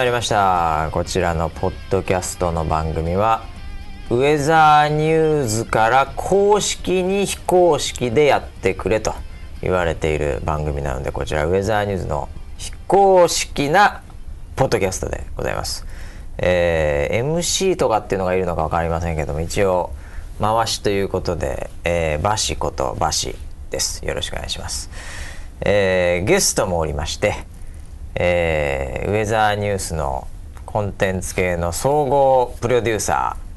[0.00, 0.88] はいりました。
[0.92, 3.44] こちらのポッドキャストの番組は
[4.08, 9.12] ウェザーニューズから公式に非公式でやってくれと
[9.60, 14.00] 言われている番組なのでこちらウェザーニューズの非公式な
[14.56, 15.84] ポッドキャストでございます、
[16.38, 19.92] えー MC とかっていうのがいるのか分かりませんけども一応
[20.40, 23.36] 回しということで、えーバシことバシ
[23.68, 24.02] です。
[24.06, 24.88] よろしくお願いします、
[25.60, 27.49] えーゲストもおりまして
[28.14, 30.26] えーウェザーニュースの
[30.66, 33.50] コンテンツ系の総合プロデューサー、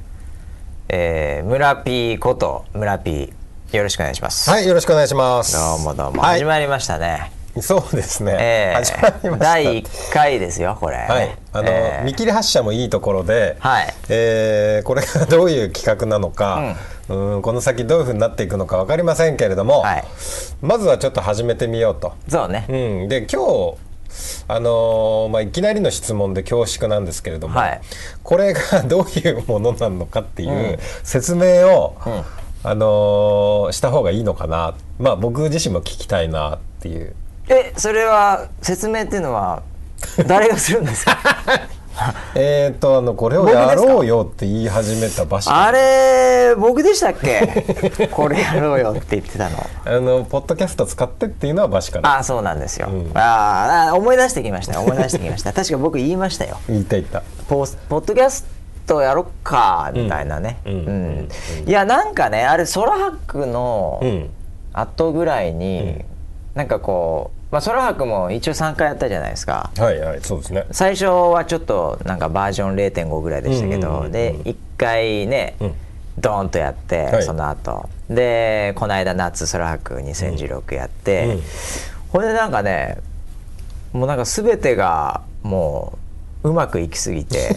[0.90, 3.34] えー、村 P こと村 P
[3.72, 4.50] よろしくお願いします。
[4.50, 5.54] はい、よろしくお願いします。
[5.54, 7.32] どうもどうも、はい始まりましたね。
[7.62, 8.36] そうですね。
[8.40, 9.38] えー始まりました。
[9.38, 16.76] 第1回ですよこれ、はい、あの、えー見切り発車もいいところで、はいえーこれがどういう企画なのか、
[17.10, 20.04] うん、この先どういうふうになっていくのかわかりませんけれども、はい
[20.62, 22.14] まずはちょっと始めてみようと。
[22.28, 23.78] そうね、うん、で今日
[24.48, 27.82] あのーまあ、いきなりの質問で恐縮なんですけれども、はい。
[28.24, 31.96] これがどういうものなのかっていう説明を、
[32.64, 37.16] あのーした方がいいのかな、まあ、僕自身も聞きたいなっていう。
[37.50, 39.64] えそれは説明っていうのは
[40.28, 41.18] 誰がするんですか？
[42.36, 45.52] えー、とあのこれをやろうよって言い始めた場所。
[45.54, 48.08] あれ僕でしたっけ？
[48.12, 49.58] これやろうよって言ってたの。
[49.86, 52.10] あのポッドキャスト使ってっていうのはバシから。
[52.10, 55.54] ああそうなんですよ、ああ思い出してきました思い出してきました。
[55.54, 56.58] 確か僕言いましたよ。
[56.68, 57.22] 言いたい言った。
[57.48, 58.46] ポスポッドキャス
[58.88, 60.74] トやろっかみたいなね、うん。
[61.26, 61.30] ん。
[61.68, 64.30] いやなんかねあれソラハックのうん。
[64.76, 66.04] 後ぐらいに、
[66.56, 69.70] なんかこう、まあ、ソラハックも一応3回やったじゃないですか。
[69.78, 70.66] はいはいそうですね。
[70.72, 74.12] 最初はちょっとなんかバージョン0.5ぐらいでしたけど、うんうんうんうん。
[74.12, 75.70] で1回ね、ん。
[76.18, 77.24] ドーンとやって、はい。
[77.24, 77.88] その後。
[78.10, 81.42] でこの間夏ソラハック2016やって、うん。
[82.12, 82.98] これでなんかね
[83.92, 86.00] もうなんか全てがも
[86.42, 87.56] ううまくいきすぎて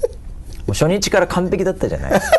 [0.68, 2.36] もう初日から完璧だったじゃないですか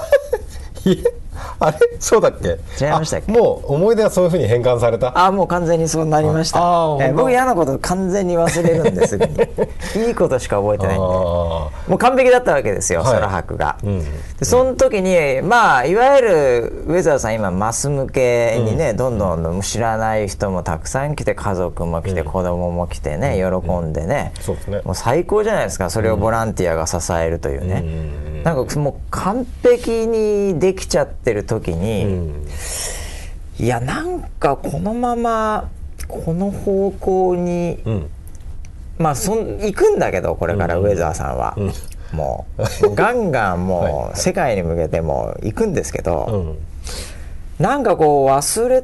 [1.60, 1.78] あれ？
[2.00, 2.58] そうだっけ？
[2.84, 3.32] 違いましたっけ？
[3.32, 5.08] あもう思い出はそういうふうに変換された？
[5.18, 6.60] ああもう完全にそうなりました。
[6.60, 9.34] えー僕嫌なこと完全に忘れるんですぐに
[10.08, 11.04] いいことしか覚えてないんで。
[11.06, 13.16] あもう完璧だったわけですよ、はい。
[13.16, 14.00] ソラハクが、うん。
[14.02, 24.82] でその時にまあいわゆるウェザーさん今マス向けにね、どんどん知らない人もたくさん来て家族も来て、子供も来てね喜んでね、そうですね。
[24.84, 27.84] もう最高じゃないですかそれをボランティアが支えるというね、
[28.44, 32.48] なんかもう完璧にできちゃってる時に、うん。
[33.60, 35.70] いやなんかこのまま
[36.08, 38.10] この方向に、うん。
[38.98, 41.56] まあそん行くんだけどこれからウェザーさんは、
[42.12, 46.14] もうもうガンガンもう 世界に向けてもう行くんですけうど、
[47.60, 47.64] ん。
[47.64, 48.84] なんかこう忘れ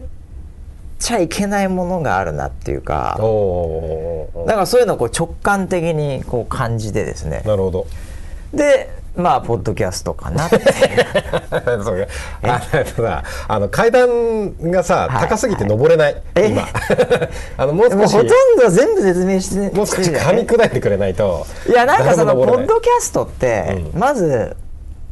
[0.99, 4.45] ちゃいけないものがあるなっていうかおおー。
[4.45, 7.41] なんかそういうのをこう直感的にこう感じてですね。
[7.45, 7.87] なるほど。
[8.53, 10.63] でまあポッドキャストかな そうか。
[11.51, 11.83] あの
[12.95, 15.27] さあの階段がさ、はい。
[15.27, 16.49] 高すぎて登れない、え？
[16.49, 16.63] 今。
[17.57, 18.13] あのもう少し。
[18.13, 18.27] ほとん
[18.57, 21.45] ど全部説明してもう少し噛み砕いてくれないと。
[21.67, 24.55] いやなんかそのポッドキャストって、まず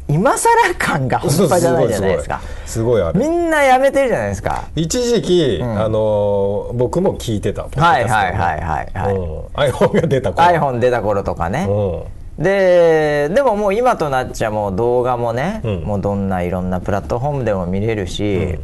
[0.08, 2.42] 今更感が半端じゃないじゃないですか。
[2.68, 3.20] すごいある。
[3.20, 4.66] みんなやめてるじゃないですか。
[4.76, 9.16] 一時期、あの僕も聞いてたはいはいはいはいはい。
[9.16, 10.48] うん、iPhone が出た頃。
[10.48, 15.84] iPhone 出た頃とかね、うんででももう今となっちゃもう動画もね、うん。
[15.84, 18.58] もうどんないろんなプラットフォームでも見れるし、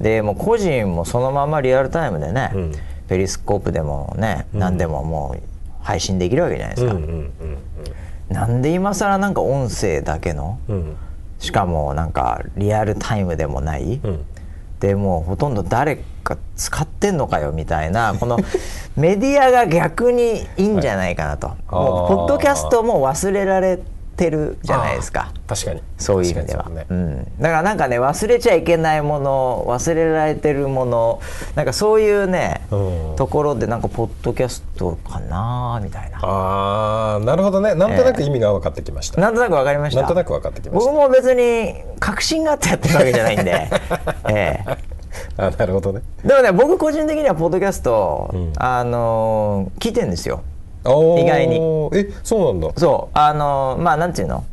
[0.00, 2.72] でもう個人もそのままリアルタイムでね、ん。
[3.08, 5.42] ペリスコープでもね、何でももう
[5.82, 7.30] 配信できるわけじゃないですか、うんうん
[8.28, 10.96] なんで今更なんか音声だけのうんうん。
[11.38, 14.00] しかもなんかリアルタイムでもない、
[14.82, 18.38] うんでもうほとんど誰か使ってんのかよみたいなこの
[18.96, 23.97] メディアが逆にいいんじゃないかなと、もうあーポッドキャストも忘れられて
[24.30, 25.32] るじゃないですか。
[25.46, 25.82] 確かに。
[25.98, 26.86] そういう意味では、ね。
[26.88, 31.20] うん、だからなんかね忘れちゃいけないもの忘れられてるもの
[31.54, 33.16] なんかそういうね、うん。
[33.16, 36.18] ところでなんかポッドキャストかなみたいな。
[36.22, 37.74] ああなるほどね。
[37.74, 40.00] なんとなく意味が分かってきました、なんとなく分かりました。
[40.00, 40.92] なんとなく分かってきました。
[40.92, 43.70] 僕も別に確信があってやってるわけじゃないんで、
[44.30, 44.78] ええ。
[45.36, 46.02] あなるほどね。
[46.24, 48.52] でもね僕個人的にはポッドキャスト、ん。
[48.56, 50.42] あのー聞いてんですよ
[50.84, 51.56] 意外に。
[51.94, 52.68] えそうなんだ。
[52.76, 53.18] そう。
[53.18, 54.44] あのーまあなんていうの？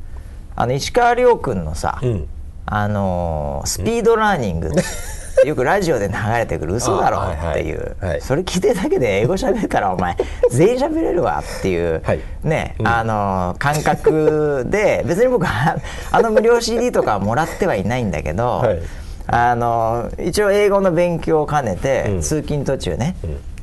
[0.55, 2.27] あの石川遼君のさ、うん。
[2.65, 4.69] あのースピードラーニング、
[5.45, 7.19] よくラジオで流れてくる嘘だろ
[7.51, 8.21] っていう、はい。
[8.21, 10.15] それ聞いてるだけで英語喋れたらお前
[10.49, 12.19] 全員喋れるわっていう、はい。
[12.43, 15.77] ね、あのー感覚で別に僕は
[16.11, 18.79] あの無料 CD とかはもらってはいないんだけど、はい。
[19.27, 22.21] あのー一応英語の勉強を兼ねて、うん。
[22.21, 23.15] 通勤途中ね、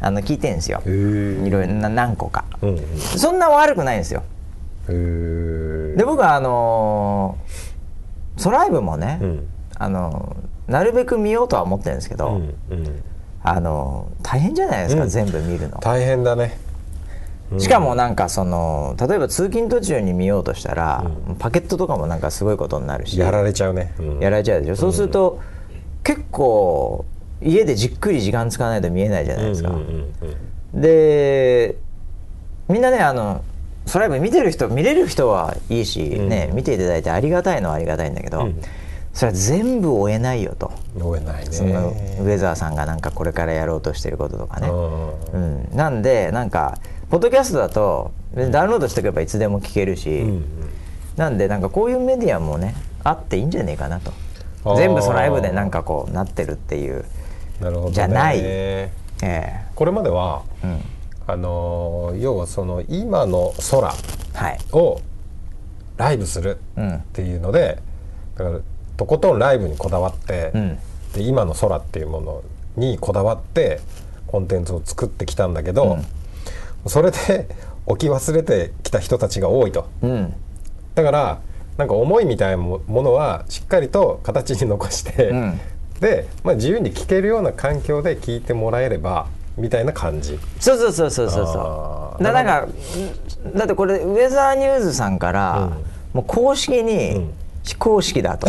[0.02, 0.82] あの聞いてるんですよ。
[0.84, 2.44] いろいろな何個か。
[2.60, 2.98] うんうん。
[2.98, 4.22] そんな悪くないんですよ。
[4.88, 9.46] で僕はあのーソライブもね、うん。
[9.78, 13.02] あのーなるべく見ようとは思ってるんですけど、うんうん。
[13.42, 15.08] あのー大変じゃないですか、うん。
[15.08, 15.78] 全部見るの。
[15.78, 16.58] 大変だね。
[17.58, 21.04] しかもなんかその例えば通勤途中に見ようとしたら、
[21.38, 24.18] パケットとかもなんかすごいことになるしやられちゃうね、うん。
[24.20, 25.38] やられちゃうでしょ、そうすると
[26.02, 27.04] 結構
[27.44, 30.12] 家でじっくり時間使わないと見えないじゃないですか、うんうんうん
[30.74, 31.76] で
[32.68, 33.44] みんなねあの
[33.84, 38.62] ソライブ見てる人見れる人はいいし、ね見ていただいてありがたいのはありがたいんだけど、うん。
[39.12, 41.52] それは全部追えないよと、うん追えないね。
[41.52, 45.66] そのウェザーさんがなんかこれからやろうとしてることとかね、うん。
[45.66, 46.78] うん、なんでなんか
[47.10, 50.44] ポッドキャストだとダウンロードしておけばいつでも聞けるし、うん
[51.16, 52.74] なんでなんかこういうメディアもね
[53.04, 54.12] あっていいんじゃねえかなと。
[54.76, 57.04] 全部ソライブでなんかこうなってるっていう、
[57.62, 58.38] なるほど、ね、じゃない。
[58.40, 58.90] え
[59.22, 59.64] え。
[59.74, 60.80] これまではえうん、
[61.28, 63.92] あのー要はその今の空
[64.34, 65.00] はい、を
[65.96, 66.94] ライブするうん。
[66.96, 67.78] っていうので
[68.36, 68.58] だから
[68.96, 70.78] とことんライブにこだわって、うん。
[71.14, 72.42] で今の空っていうもの
[72.76, 73.80] にこだわって
[74.26, 75.98] コンテンツを作ってきたんだけど、
[76.86, 77.48] それで
[77.86, 79.88] 置き忘れてきた人たちが多いと。
[80.02, 80.34] うん。
[80.94, 81.40] だから
[81.76, 85.60] なんか思いみたいなものはしっかりと形に残して、うん
[86.02, 90.36] で、まあ、自由に聞けるような環境で聞いてもらえればみたいな感じ。
[90.58, 92.22] そうそうそうそうそうそう。
[92.22, 92.66] だなんか
[93.54, 95.70] だってこれウェザーニューズさんから、
[96.12, 97.30] もう公式に
[97.62, 98.48] 非公式だと、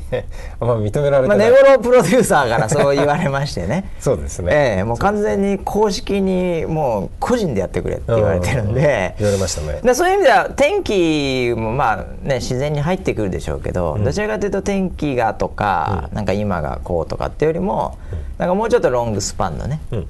[0.60, 3.90] まあ認められてまあ、ない、ネゴロプロデューサーからそう言われましてね。
[4.00, 9.14] そうですね、ええもう完全に公式にもう個人でやってくれって言われてるんで。
[9.18, 9.80] 言われましたね。
[9.82, 17.98] でそういう意味では天気もまあね自然に入ってくるでしょうけど、どちらかというと天気がとか、なんか今がこうとかっていうよりも、
[18.38, 20.06] なんかもうちょっとロングスパンのね、うん。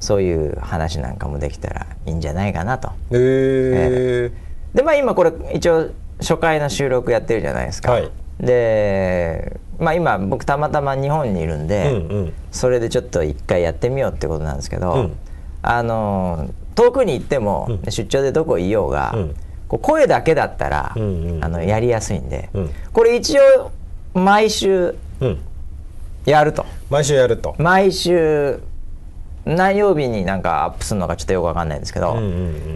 [0.00, 2.90] そういう話なんかもできたらいいんじゃないかなと。
[3.12, 4.46] えー
[4.76, 5.88] でまあ今これ一応
[6.20, 7.92] 初回の収録やってるじゃないですか。
[7.92, 8.10] はい。
[8.40, 12.32] でまあ今僕たまたま日本にいるんで、うんうん。
[12.50, 15.16] それでちょっと一回やってみようってことなんですけど、うん。
[15.62, 19.34] あの遠くに行っても、出張でどこいようが、うん。
[19.68, 21.44] こう声だけだったら、うんうん。
[21.44, 22.70] あのやりやすいんで、うん。
[22.92, 23.70] これ一応
[24.14, 25.38] 毎週うん。
[26.24, 26.66] やると。
[26.90, 27.54] 毎週やると。
[27.58, 28.60] 毎週
[29.44, 32.28] 何曜日になんかアップするのかちょっとよくわかんないんですけど、うんうんう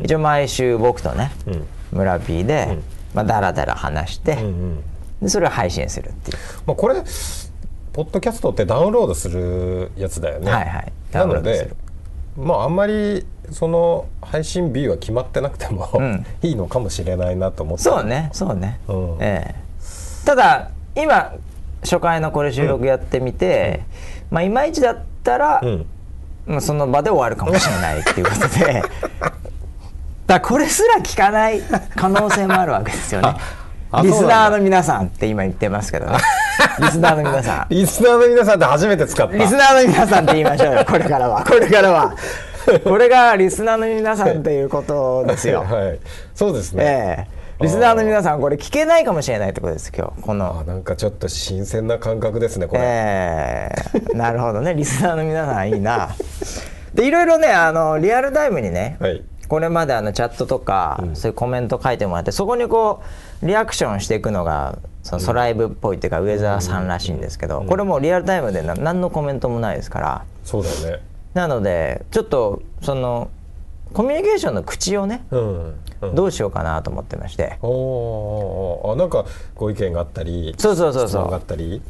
[0.02, 0.04] ん。
[0.04, 1.66] 一応毎週僕とね、うん。
[1.92, 2.82] 村 P で、うん
[3.14, 4.84] まあ、だらだら話して、うんうん。
[5.22, 6.38] でそれを配信するっていう。
[6.66, 6.94] まあ、これ
[7.92, 10.50] ポッドキャストってダウンロードするやつだよね。
[10.50, 10.92] はいはい。
[11.10, 11.72] ダなので
[12.36, 16.24] まああんまりその配信日は決まってなくても、ん。
[16.42, 17.84] いいのかもしれないなと思って。
[17.84, 19.16] そうねそうね、うん。
[19.20, 20.24] ええ。
[20.24, 21.34] ただ今
[21.82, 23.82] 初回のこれ収録やってみて、
[24.30, 25.86] まあいまいちだったら、うん。
[26.46, 28.82] まあその場で終わるかもしれないっていうことで
[30.30, 31.60] だこれすら聞かない
[31.96, 33.34] 可能性もあるわけですよね。
[33.92, 36.18] あリスナーの皆さんって今言ってますけどね。
[36.78, 37.66] リスナーの皆さん。
[37.68, 39.36] リスナーの皆さんって初めて使った。
[39.36, 41.44] リスナーの皆さんって言いましょうよこれからは。
[41.44, 42.14] これからは。
[42.84, 45.64] これがリスナーの皆さんっていうことですよ。
[45.68, 45.98] はい。
[46.36, 47.26] そうですね、え
[47.60, 47.64] え。
[47.64, 50.22] リスナーの皆さんこれ聞けないかもしれないってことです今日。
[50.22, 50.60] この。
[50.60, 53.72] あなんかちょっと新鮮な感覚ですねこれ、え
[54.14, 54.16] え。
[54.16, 54.74] なるほどね。
[54.74, 56.10] リスナーの皆さんいいな。
[56.94, 63.02] でいろいろねあのリアルタイムにね、はいこれまであのチャットとか、そういうコメント書いてもらってそこにこ
[63.42, 70.24] うリアクションしていくのがそのソライブっぽいっていうか、ウェザーさんらしいんですけど、これもうリアルタイムでな何のコメントもないですから。
[70.44, 71.02] そうだよね。
[71.34, 73.28] なのでちょっとその
[73.92, 77.58] コミュニケーションの口をね、うん、うん、どうしようかなと思ってまして。
[77.60, 79.24] おーおなんか
[79.56, 81.08] ご意見があったりそうそうそうそう。
[81.08, 81.82] 質問があったり？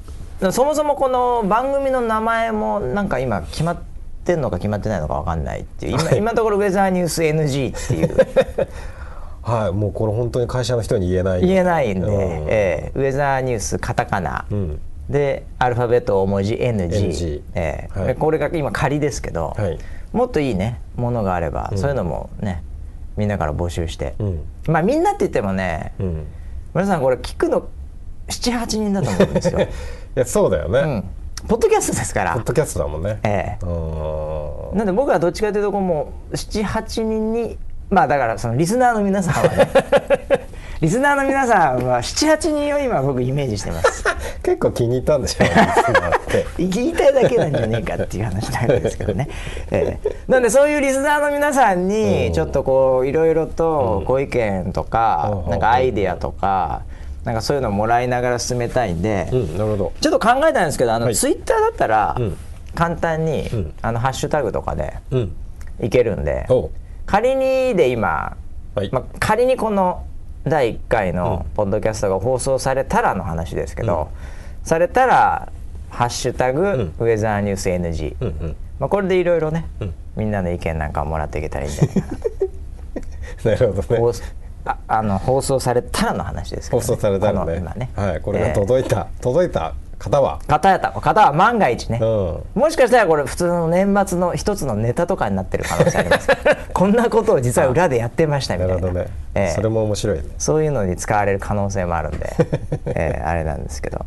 [0.50, 3.78] そもそもこの番組の名前もなんか今決まっ
[4.24, 5.92] てんのか決まってないのか分かんないっていう。
[6.00, 8.16] 今今のところウェザーニュース NG っていう。
[9.42, 9.72] はい。
[9.72, 11.40] もうこれ本当に会社の人に言えない。
[11.40, 12.12] 言えないんで、うん。
[12.48, 12.98] ええ。
[12.98, 14.80] ウェザーニュースカタカナ、うん。
[15.08, 17.98] でアルファベット大文字 NG, NG ええ。
[17.98, 18.06] はい。
[18.08, 19.78] でこれが今仮ですけど、はい。
[20.12, 22.62] もっといいねものがあれば、そういうのもね
[23.16, 24.40] みんなから募集して、うん。
[24.66, 26.26] まあみんなって言ってもね、うん。
[26.74, 27.68] 皆さんこれ聞くの
[28.30, 29.66] 78人だと思うんですよ、 い
[30.14, 31.04] やそうだよね、うん、
[31.48, 32.34] ポッドキャストですから。
[32.34, 33.18] ポッドキャストだもんね。
[33.22, 33.64] ええ。
[33.64, 34.78] うん。
[34.78, 37.58] なんで僕はどっちかというとこうもう78人に
[37.90, 39.70] まあだからそのリスナーの皆さんはね。
[40.80, 44.02] リスナーの皆さんは78人を今僕イメージしてます。
[44.42, 45.54] 結構気に入ったんでしょうね
[46.56, 49.28] 言いたいだけなんじゃねえかっていう話なんですけどね、
[49.70, 50.10] ええ。
[50.26, 55.50] なんでそういうリスナーの皆さんにちょっとこういろいろとご意見とかうん。
[55.50, 56.82] なんかアイデアとか
[57.24, 59.92] なんかそういうのをもらいながら進めたいんで、うんなるほど。
[60.00, 61.16] ちょっと考えたんですけどあの、はい。
[61.16, 62.36] ツイッターだったらうん。
[62.74, 63.74] 簡単に、ん。
[63.82, 65.32] あのハッシュタグとかでうん。
[65.82, 66.70] いけるんでおう。
[67.06, 68.36] 仮にで今、
[68.74, 68.90] はい。
[68.92, 70.04] まあ、仮にこの
[70.44, 74.08] 第1回のポッドキャストが放送されたらの話ですけど、
[74.62, 75.48] されたら
[75.90, 76.94] 「ハッシュタグ、ん。
[76.98, 78.56] ウェザーニュース NG」うんうん。
[78.78, 79.90] まあ、これでいろいろね、ん。
[80.16, 82.00] みんなの意見なんかをもらっていけたらいいんじゃないか
[83.44, 84.22] な なるほどね
[84.70, 87.56] ああの放送されたらの話ですけど、放送されたらね。
[87.56, 87.90] 今ね。
[87.96, 92.60] はい、これがえー届いた、届いた方は、方やった方は万が一ね、うん。
[92.60, 96.28] もしかしたらこれ普通の年末の一つのネタとかになってる可能性あります。
[96.72, 98.74] こんなことを実は裏でやってましたみたいな。
[98.74, 99.54] なるほどね、ええ。
[99.54, 100.24] それも面白いね。
[100.38, 102.32] そういうのに使われる可能性もあるんで、
[102.86, 104.06] えーあれなんですけど。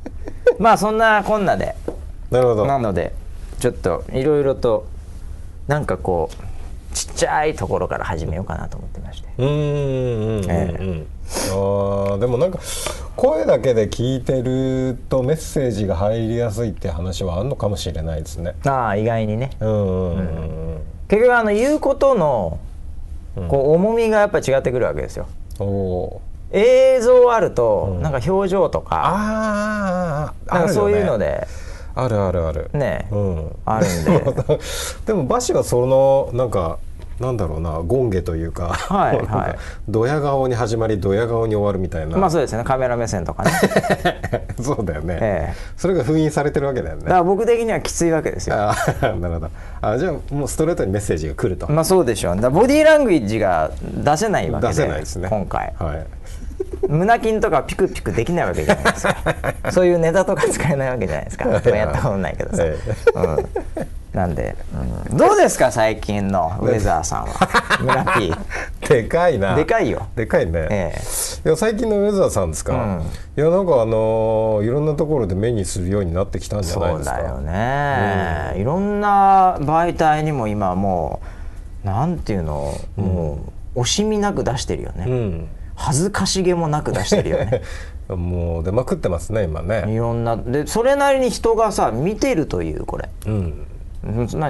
[0.59, 1.75] まあそんなこんなで。
[2.31, 2.65] なるほど。
[2.65, 3.13] なので
[3.59, 4.85] ちょっといろいろと
[5.67, 11.05] なんかこうちっちゃいところから始めようかなと思ってましてうーんうんうんうん、え
[11.51, 12.59] あーでもなんか
[13.15, 18.55] 声だけで聞いてるとメッセージが入りやすいって話はあるのかもしれないですね。
[18.65, 19.51] ああ意外にね。
[19.59, 20.17] うんうんうん。
[20.17, 20.19] う
[20.79, 22.59] ん結局あの言うことの
[23.47, 25.27] こう重みがやっぱ違ってくるわけですよ。
[25.59, 26.21] おお
[26.51, 31.47] 映像あるとなんか表情とかああなんかそういうのでで
[31.95, 32.69] あるあるある。
[32.73, 33.55] ねうん。
[33.65, 34.57] あるんで。
[35.05, 36.79] でもバシはそのなんか
[37.23, 39.55] なんだろうな権下というか、はい はい。
[39.87, 42.63] ドヤ顔に始まりドヤ顔に終わるみたいな、まあそうですね。
[42.63, 43.51] カメラ目線とかね。
[44.61, 45.53] そうだよね、ええ。
[45.77, 47.03] それが封印されてるわけだよね。
[47.03, 48.55] だから僕的にはきついわけですよ。
[48.57, 49.49] あー なるほど。
[49.81, 52.39] あじゃあもうストレートにメッセージが来ると、まあそうでしょう。
[52.39, 55.27] だボディーラングエッジが出せないわけで出せないですね。
[55.29, 55.73] 今回。
[55.79, 56.05] はい。
[56.87, 59.15] 胸筋とかピクピクできないわけじゃないですか。
[59.71, 61.45] そういうネタとか使えないわけじゃないですか。
[61.45, 62.77] まあやったことないけどさ、え。
[63.15, 63.19] う
[63.81, 64.55] ん、なんで、
[65.09, 65.17] うん。
[65.17, 67.33] どうですか最近のウェザーさんは？
[67.81, 68.33] 村 P
[68.87, 69.55] でかいな。
[69.55, 70.07] でかいよ。
[70.15, 70.93] でかいね、え
[71.45, 73.01] いや最近のウェザーさんですか、うん。
[73.01, 73.05] い
[73.35, 77.15] やなんかあのーいろんなところで目にするようになってきたんじゃないですか。
[77.15, 81.19] そうだよね、いろんな媒体にも今も
[81.83, 82.73] うなんていうの？
[82.95, 83.39] も
[83.75, 85.47] う惜しみなく出してるよね、うん。
[85.73, 87.61] 恥ずかしげもなく出してるよね。
[88.15, 89.85] もう出まくってますね今ね。
[89.87, 93.09] いろんなでそれなりに人がさ見てるというこれ。
[93.25, 93.67] うんうん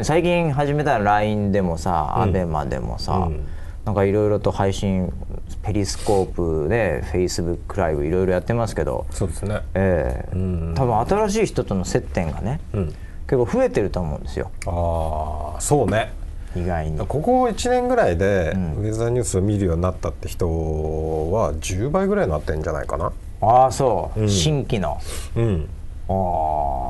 [0.03, 3.45] 最近始めた LINE でもさ、アベマでもさ、うん。
[3.85, 3.95] なん。
[3.95, 5.13] かいろいろと配信
[5.61, 6.25] ペリスコー
[6.63, 10.73] プで Facebook ライブいろいろやってますけどそうですねええん。
[10.75, 12.85] 多分新しい人との接点がね、うん。
[12.87, 12.95] 結
[13.37, 14.23] 構増えてると思うん。
[14.23, 16.13] ですよああそうね
[16.55, 20.47] 意外にここ1年ぐらいでウェザーニュースを見るようになったって人
[21.31, 22.63] は10倍ぐらいになってん。
[22.63, 24.99] じゃないかなああそう、新規の
[25.35, 25.69] うん。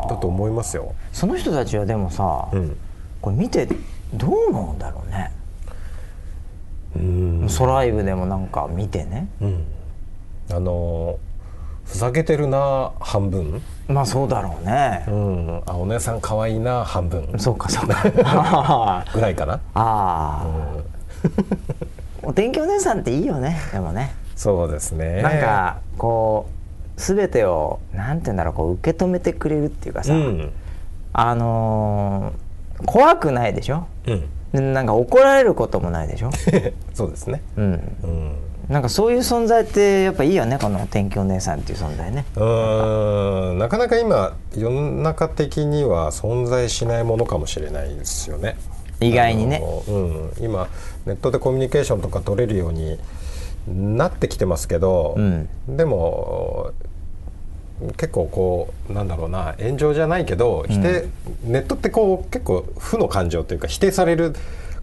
[0.10, 0.94] だと思いますよ。
[1.12, 2.78] その人たちはでもさ、うん。
[3.22, 3.68] これ見て
[4.14, 5.32] どう思うんだろうね。
[6.96, 7.00] う
[7.46, 7.50] ん。
[7.50, 9.28] ソライブでもなんか見てね。
[9.42, 9.66] うん。
[10.52, 11.34] あのー
[11.86, 13.62] ふざけてるな半分。
[13.88, 15.04] まあそうだろうね。
[15.08, 15.64] う、ん。
[15.66, 17.28] あお姉さん可愛いな半分。
[17.38, 17.98] そうかそうか。
[18.24, 19.60] あ ぐらいかな。
[19.74, 20.46] あ、
[22.24, 23.58] お天気お姉さんっていいよね。
[23.72, 24.14] でもね。
[24.36, 25.22] そうですね。
[25.22, 26.53] なんかこう
[26.98, 30.52] 全てをなんて言うんだろうこう受け止めてくれるっていうかさ、うん。
[31.14, 32.44] あのー
[32.86, 33.86] 怖くないでしょ？
[34.08, 34.24] うん。
[34.52, 36.32] でなんか怒られることもないでしょ、
[36.94, 37.42] そうですね。
[37.56, 38.32] うん、うん。
[38.68, 42.26] なんかそういう存在ってやっぱいいよねこの天気お姉さんっていう存在ね。
[42.36, 43.60] うーん。
[43.60, 48.58] なかなか今世の中的には存在しないものかもしれないですよね。
[49.00, 49.62] 意外にね。
[49.88, 50.68] うん、今
[51.06, 53.00] ネットでコミュニケーションとか取れるように
[53.68, 55.50] なってきてますけど、うん。
[55.68, 56.72] でも
[57.98, 61.06] 結構こうなんだろうな炎上じゃないけど否定、
[61.44, 64.34] ネットってこう結構負の感情というか否定される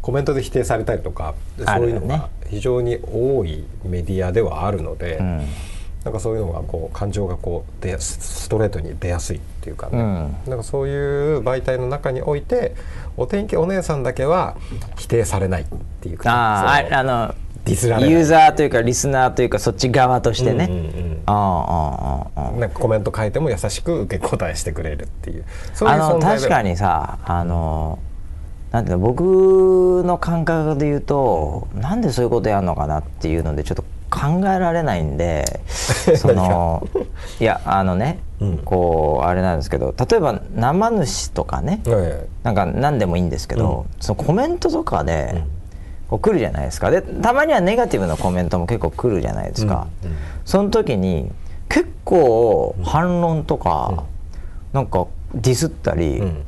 [0.03, 5.47] コメントで否定されたりとかそういうのが非常に多いメディアではあるので、ん。
[6.05, 10.51] なんかそういうのがこう感情がこう出やすストレートに出やすいっていうかね、うん。
[10.51, 12.75] なんかそういう媒体の中において
[13.19, 14.57] お天気お姉さんだけは
[14.97, 15.67] 否定されないっ
[16.01, 17.35] ていうかああの
[17.65, 18.11] ディスられない。
[18.11, 21.23] ユーザーというかリスナーというかそっち側としてね、うんうんうん。
[21.27, 25.45] ああああああなんかコメント書いても優しく受け答えしてくれるっていう。
[25.75, 27.99] そういうあの確かにさあの
[28.73, 36.87] なんていうの僕の感覚で言うとなんでそういうことやるのかなっていうのでちょっと考えられないんで その
[37.41, 38.59] いやあのね、うん。
[38.59, 45.45] こうあれなんですけど例えば生主とかね、えなんか何でもいいんですけど、そのコメントとかで、
[46.11, 46.91] こう来るじゃないですか。
[46.91, 50.17] でたまにはネガティブなコメントも結構来るじゃないですか、うんうん。
[50.45, 51.31] その時に
[51.69, 54.05] 結構反論とか、
[54.73, 56.45] なんかディスったり、うん。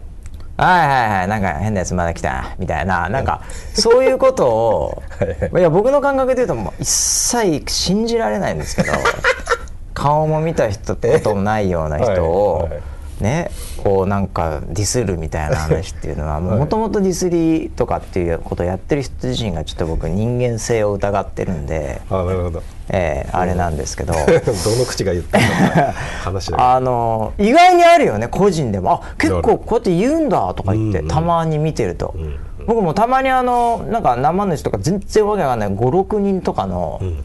[0.57, 3.42] はいはいはいなんか変なやつまだ来たみたいななんか
[3.73, 5.61] そういうことをはい。
[5.61, 8.92] いや僕の感覚で言うともう一切信じられないんですけど
[9.95, 12.83] 顔も見た人こともないような人を、はいはい
[13.21, 13.50] ね
[13.83, 22.62] こうなんかディスるみたいな話っていうのはもともとディスりとかっていうことをやってる人自身がちょっと僕人間性を疑ってるんで、あなるほど。
[22.88, 24.12] えーあれなんですけど。
[24.14, 25.92] どの口が言ったのか
[26.23, 29.02] 話だ あの意外にあるよね個人でも。
[29.04, 31.04] あ結構こうやって言うんだとか言って、うん。
[31.04, 32.35] うんたまに見てると、ん。
[32.66, 37.25] 僕もたまにあのなんか生主とか全然わけわかんない56人とかの、ん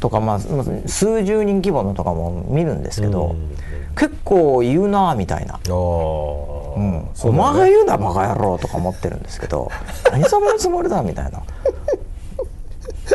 [0.00, 3.56] とかまあまあ数十人規模のとかも見るんですけど、うん。
[3.96, 5.58] 結構言うなみたいな。
[5.66, 7.08] うん。
[7.22, 9.70] お前が言うなバカ野郎とか思ってるんですけど
[10.12, 11.42] 何様のつもりだみたいな。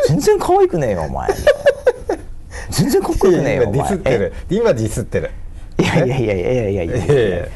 [0.08, 1.30] 全然可愛くねえよお前。
[2.70, 4.34] 全然かっこよくねえよお今ディ前スってる。
[4.50, 5.32] 今ディスってる。
[5.78, 7.06] いやいやいやいやいやいやいや。
[7.06, 7.48] いやいや。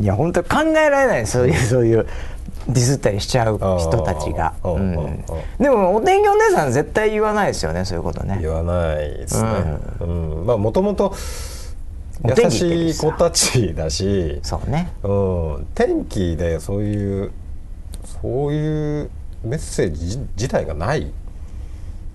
[0.00, 2.06] いや本当考えられないそういうそういう
[2.68, 5.24] ディスったりしちゃう人たちが、うん。
[5.58, 8.38] でもお天気お姉さん絶対言わないですよねそういうことね。
[8.40, 9.50] 言わないですね、
[10.00, 10.46] うん。
[10.46, 11.14] まあもともと
[12.24, 14.90] 優しい子たちだし、そうね。
[15.02, 17.32] うん、天気でそういう
[18.22, 19.10] そういう
[19.44, 21.10] メッセージ自体がない。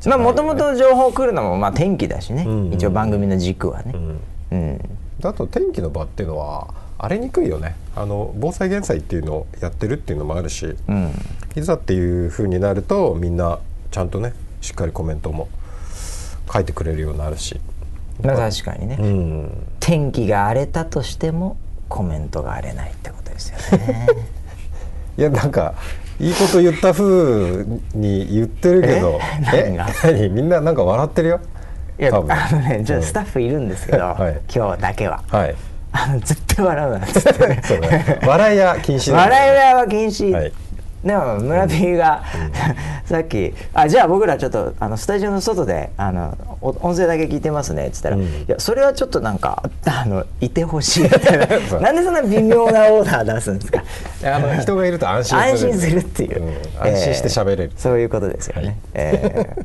[0.05, 2.73] まあもともと情報来るのもまあ天気だしね、んうん。
[2.73, 3.93] 一応番組の軸はね。
[3.95, 4.19] うん。
[4.51, 4.79] うん、
[5.23, 6.67] あと天気の場っていうのは
[7.03, 7.75] 荒れにくいよね。
[7.97, 11.11] あの防災減災っていうのをやってるっていうのもあるし、うん。
[11.55, 13.59] いざっていう風になるとみんな
[13.91, 15.49] ちゃんとねしっかりコメントも
[16.51, 17.59] 書いてくれるようになるし、
[18.23, 21.57] まあ確かにね、うん、天気が荒れたとしても
[21.89, 24.07] コメントが荒れないってことですよね。
[25.17, 25.75] いやなんか
[26.21, 29.19] いいこと言った風に言ってるけど。
[29.53, 29.77] え？
[29.77, 31.39] 何みんななんか笑ってるよ。
[31.99, 34.39] いやあのねちょっとスタッフいるんですけど、 はい。
[34.53, 35.21] 今日だけは。
[35.27, 35.55] はい
[35.93, 37.61] あ の絶対笑うなっつってね。
[37.63, 40.51] そうね笑いや禁止笑いは禁止、はい。
[41.03, 42.23] でも村 P が、
[43.03, 51.45] さっきあ「じゃあ僕らちょっとあのスタジオの外であのお音声だけ聞いてますね」っつったら「うんいやそれはちょっとなんかあのいてほしい」みたいな。
[51.81, 53.83] なんでそんな微妙なオーダー出すんですか？
[54.23, 55.51] あの人がいると安心する。
[55.51, 56.53] 安心するっていう、うん。
[56.87, 57.63] 安心して喋れる。
[57.73, 59.63] えーそういうことですよね、えー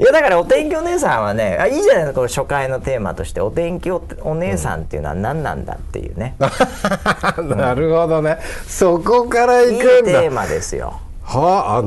[0.00, 3.40] いやだからお天気お姉さんはねあいいじゃないのこれ初回のテーマとして。
[3.42, 8.38] お天気おお姉さんっていうのは何なんだっていうね、 なるほどね。
[8.66, 10.20] そこからいくんだ。
[10.20, 11.00] テーマですよ。
[11.22, 11.82] はああ。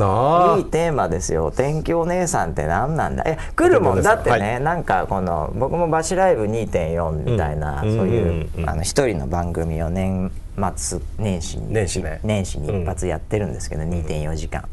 [0.56, 1.46] ないいテーマですよ。
[1.46, 3.24] お天気お姉さんって何なんだ。
[3.26, 8.70] え来るもんだってね、はなんかこの僕もバシライブ2.4みたいな、うんそういう、うんうん。
[8.70, 10.32] あの一人の番組を年
[10.76, 12.20] 末年始に年始ね。
[12.24, 14.66] 年始に一発やってるんですけど、2.4時間、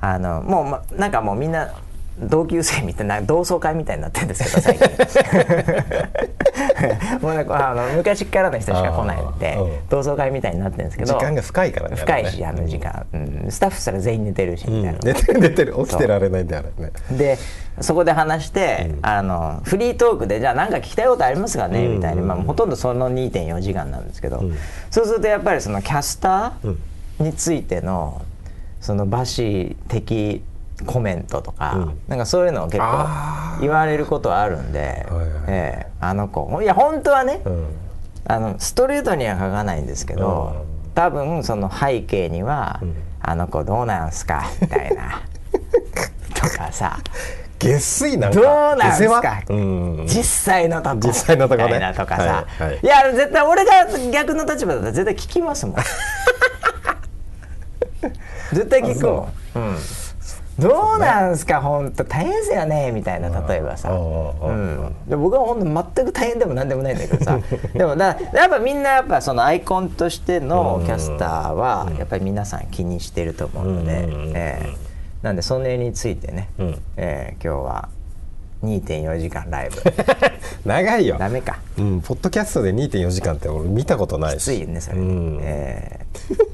[0.00, 1.70] あのもう、ま、なんかもうみんな
[2.18, 4.88] 同級生みたいな同窓会みたいになってるんですけど最近。
[7.20, 13.46] もうなんかあの昔からの人しか来ないんで同窓会みたいになってるんですけど時間が深いからね深いしあの時間、うん。
[13.50, 16.92] スタッフしたら全員寝てるしみたいな、寝てる寝てる起きてられないんだよあれね。
[17.16, 17.38] で
[17.80, 24.52] そこで話して、あのフリートークでじゃあ何か聞きたいことありますかね、うんみたいな、まあ、ほとんどその2.4時間なんですけど、ん。
[24.90, 26.70] そうするとやっぱりそのキャスタうん。
[26.72, 26.76] ー
[27.18, 28.22] についての
[28.80, 30.42] そのバシ的
[30.84, 31.98] コメントとか、うん。
[32.08, 33.60] なんかそういうのを結構あー。
[33.60, 35.30] 言われることはあるんで、はいはい。
[35.48, 37.66] ええあの子いや本当はね、うん。
[38.26, 40.92] あのストレートには書かないんですけど、うん。
[40.94, 42.94] 多分その背景には、ん。
[43.20, 45.22] あの子どうなんすかみたいな。
[46.34, 46.98] とかさ。
[47.58, 48.40] 下水なんか。
[48.40, 48.42] ど
[48.74, 49.22] うなんすか。
[49.22, 49.54] 話、う
[50.02, 50.06] ん。
[50.06, 50.96] 実際のとこ。
[50.96, 51.64] 実際のとこね。
[51.64, 52.80] みたいなとかさ、はいはい。
[52.82, 55.76] いや絶対俺が逆の立場だったら絶対聞きますもん。
[58.52, 59.76] 絶対聞くもん、うん、
[60.58, 67.38] どうなんすか本当大変ですよねみたいな例えばさ、ううんん、で僕は本当全く大変でも何でもないんだけどさ。
[67.74, 74.76] でもだやっぱみんなやっぱそのアイコンとしてのキャスターはやっぱり皆さん気にしてると思うので、うんええ。
[75.22, 76.82] なんでその絵についてね、うん。
[76.96, 77.88] ええ今日は
[78.64, 79.76] 2.4時間ライブ。
[80.64, 81.16] 長いよ。
[81.18, 81.58] ダメか。
[81.78, 84.42] うん、ポッドキャストで2.4時間って俺見たことないし。
[84.42, 85.38] きついよねそれ、うん。
[85.42, 86.00] え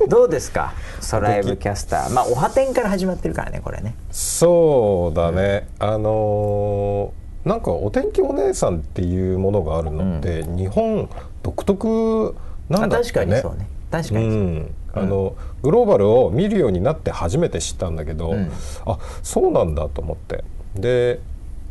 [0.04, 0.06] え。
[0.08, 0.72] どうですか？
[1.00, 2.10] ソライブキャスター。
[2.12, 3.94] まあおはてんから始まってるからねこれね。
[4.10, 11.08] そうだね、あのーなんかお天気お姉さんっていうものがあるのって、日本
[11.42, 12.36] 独特
[12.68, 13.02] なんだね。
[13.02, 13.66] 確かにそうね。
[13.90, 14.74] 確かにそう、うん。
[14.92, 18.50] あのグローバルを見るようになって初めて知ったんだけど、ん。
[18.84, 20.44] あそうなんだと思って。
[20.74, 21.20] で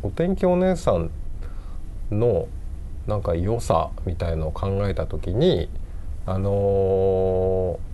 [0.02, 1.10] お天気お姉さん
[2.10, 2.48] の
[3.06, 5.68] なんか良さみたいのを考えた時に
[6.26, 7.90] あのー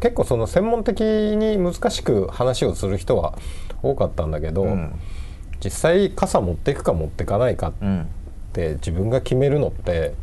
[0.00, 3.38] 結構その専門的に難しく話をする人は
[3.84, 4.92] 多かったんだけど、うん。
[5.62, 8.08] 実際傘持っていくか持っていかないかっうん。
[8.52, 10.14] て自分が決めるのって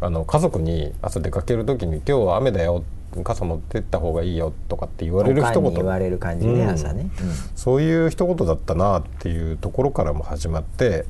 [0.00, 2.84] あの家族に朝出かける時に「今日は雨だよ
[3.24, 6.68] 傘持ってった方がいいよとかって言われる一言言われる感じね、うん。
[6.68, 7.10] 朝ね、
[7.54, 11.04] そういう一言だったなっていうところからも始まって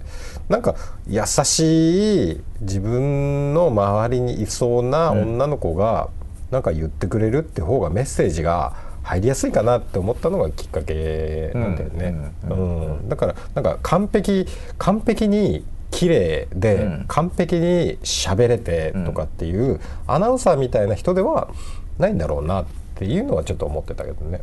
[0.49, 0.75] なんか
[1.09, 6.09] 優しい自分の周りにいそうな女の子が
[6.51, 12.33] なんか言ってくれるって方がメッセージが入りやすいかなって思ったのがきっかけなんだよね。
[12.49, 14.47] うんだからなんか完璧
[14.79, 21.49] 完璧に綺麗で、完璧に喋れてとかっていう、アナウンサーみたいな人では
[21.99, 24.41] ないんだろうなっていうのはちょっと思ってたけどね。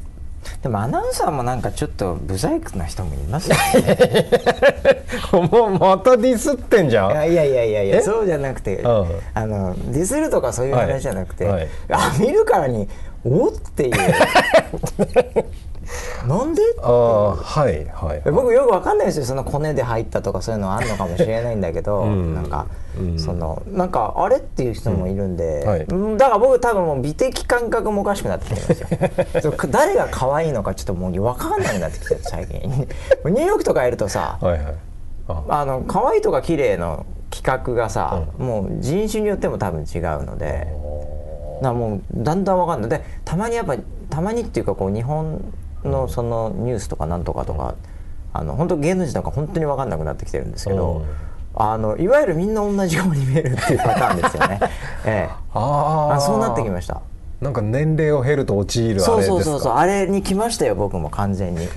[0.62, 4.30] でもアナウンサーもなんかちょっとブサイクな人もいますよね。
[5.32, 7.12] もうまたディスってんじゃん。
[7.12, 9.06] いやいやいやいやそうじゃなくて、うん。
[9.34, 11.54] あのディスるとかそういう話じゃなくて、はい。
[11.54, 11.68] はい。
[11.92, 12.88] あ見るからに
[13.26, 13.92] おっていう。
[16.28, 16.62] なんで？
[16.82, 18.22] ああはいはい。
[18.32, 19.26] 僕よくわかんないですよ。
[19.26, 22.36] そのコネで入ったとかそういうのあんのかもしれないんだけど、ん。
[22.36, 22.83] なんか、うん
[23.18, 25.68] そのなんかあれっていう人もいるんで、うん。
[25.68, 25.82] はい。
[25.82, 29.54] うんだから僕多分もう美的感覚もおかしくなってきてるんですよ。
[29.70, 32.62] 誰が可愛いのかちょっともう分かんなくなってきてる最近。
[32.70, 34.76] ニューヨークとかいるとさはいはい。
[35.28, 35.44] あ。
[35.50, 40.68] あの可愛いとか綺麗の企画がさ、もう人種によっても多分違うので。
[41.62, 42.90] だもうだんだんわかんない。
[42.90, 43.76] でたまにやっぱ
[44.10, 45.42] たまにっていうかこう日本
[45.84, 47.76] のそのニュースとかなんとかとか、
[48.34, 51.06] あの本当芸能人なんか本当に分かんなくなってきてるんですけど、うん
[51.56, 54.60] あのいわゆるみんな同じように見えるっていうパターンですよね。
[55.06, 56.16] ええ、あー。
[56.16, 57.02] あそうなってきました。
[57.42, 61.66] なんか年齢を経ると陥るあそうれですかそうそうそうあれに来ましたよ僕も完全に。
[61.68, 61.74] いや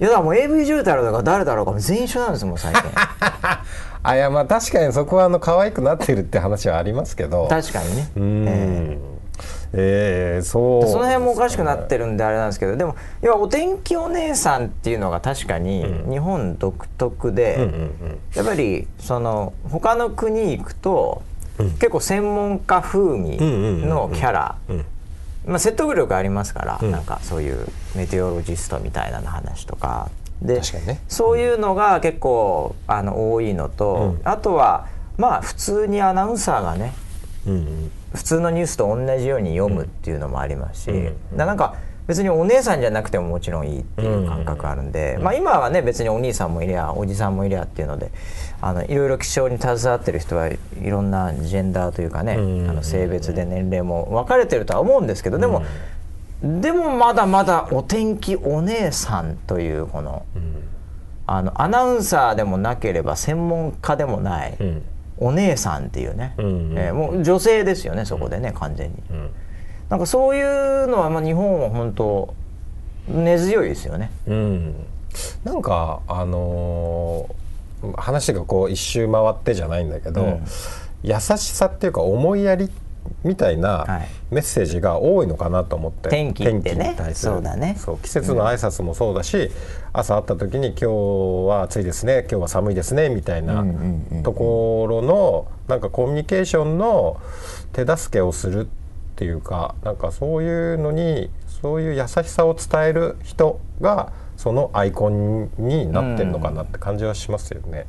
[0.00, 2.82] だからもう AV 女優太郎とか誰だろうかも全員一緒なんですもん最近。
[4.04, 7.46] あいやまあ確かにそこはあの可愛くなってるって話はありますけど。
[7.48, 8.10] 確かにね。
[8.16, 8.44] うーん。
[8.48, 9.11] えー
[10.42, 10.88] そう。
[10.88, 21.22] その辺もおかしくなってるんであれなんですけどでも要はお天気お姉さんっていうのが確かに日本独特で、うんうんやっぱりその他の国行くと、
[21.58, 24.84] 結構専門家風味のキャラ、ん。
[25.46, 26.90] まあ、説得力ありますから、ん。
[26.90, 30.10] なんかそういうメテオロジストみたいな話とか。
[30.40, 36.92] でねそういうのが結構あの多いのと、あとはまあ普通にアナウンサーがね。
[37.46, 48.10] うんうん普通のニュースと同じように読むっていうのもありますし、だなんか別にお姉さんじゃなくてももちろんいいっていう感覚あるんで、まあ、今はね別にお兄さんもいりゃおじさんもいりゃっていうので
[48.60, 52.70] あのいろいろ気象に携わってる人はいろんなジェンダーというかね、ん。
[52.70, 55.64] あの性別で年齢も分かれてるとは思うんですけどでも、
[56.42, 60.26] でもまだまだお天気お姉さんというこの,、
[61.26, 64.58] あのアナウンサーでもなければ専門家でもない。
[65.20, 66.78] うんお姉さんっていうね、うんうん。
[66.78, 69.30] えーもう女性ですよねそこでね完全に、うん。
[69.88, 72.34] なんかそういうのはまあ日本は本当
[73.08, 74.10] 根強いですよね。
[74.26, 74.74] うん。
[75.44, 77.42] なんかあのー
[77.96, 80.44] 話がこう一周回ってじゃないんだけど、うん。
[81.02, 82.70] 優しさっていうか思いやり
[83.24, 84.08] みたいはない。
[84.30, 86.96] メッセージが多いのかなと思って、天気ってね。
[87.14, 87.76] そうだね。
[87.78, 87.98] そう。
[87.98, 89.50] 季節の挨拶もそうだし、
[89.92, 90.86] 朝会った時に「今日
[91.48, 92.20] は暑いですね。
[92.30, 97.18] 今日は寒いですね」みたいなうんうんうんところのなんかコミュニケーションの
[97.72, 98.68] 手助けをするっ
[99.16, 107.86] ていうかなんかそういうのにそういう優しさを伝える人がそのアイコンになってるのかなって感じはしますよね。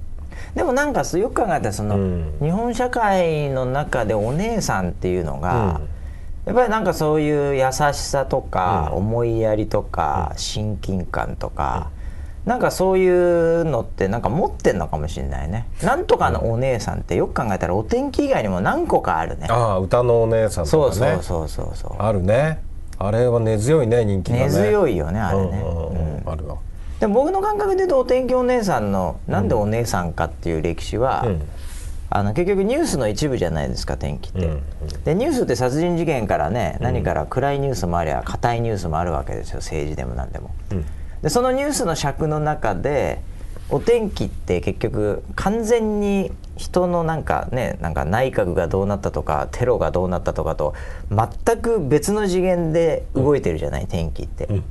[0.55, 2.37] でもなんかよく考えたらその、うん。
[2.41, 5.81] 日本社会の中でお姉さんっていうのが、
[6.45, 8.97] やっぱりなんかそういう優しさとか、うん。
[8.97, 11.89] 思いやりとか、親近感とか、
[12.45, 15.65] なんかそういうのってなんか持ってんのかもしれないね。
[15.81, 19.47] なんとかのお姉さんってよく考えたらお天気以外にも何個かあるね。
[19.49, 21.13] ああ歌のお姉さんそうとかね。
[21.21, 21.95] そうそうそうそう。
[21.99, 22.61] あるね。
[22.99, 24.45] あれは根強いね人気がね。
[24.45, 26.17] 根強いよねあれね、うんうんうん。
[26.17, 26.23] うん。
[26.25, 26.57] あるわ
[27.03, 31.41] でも僕の感覚で言うとお天気お姉さんのなんでお姉さんかっていう歴史は、うん。
[32.09, 34.63] あの結局ニュースの一部じゃないですか天気って、うん
[35.03, 40.85] でニュースって殺人事件からね何から暗いニュースもありゃ硬いニュースもあるわけですよ政治でも何でも、うん。
[41.21, 43.19] でそのニュースの尺の中で
[43.69, 50.73] お天気って結局完全に人のなんかねなんか内閣がどうなったとかテロがどうなったとかと
[51.09, 54.63] 全く別の次元で動いてるじゃない、天気って、うん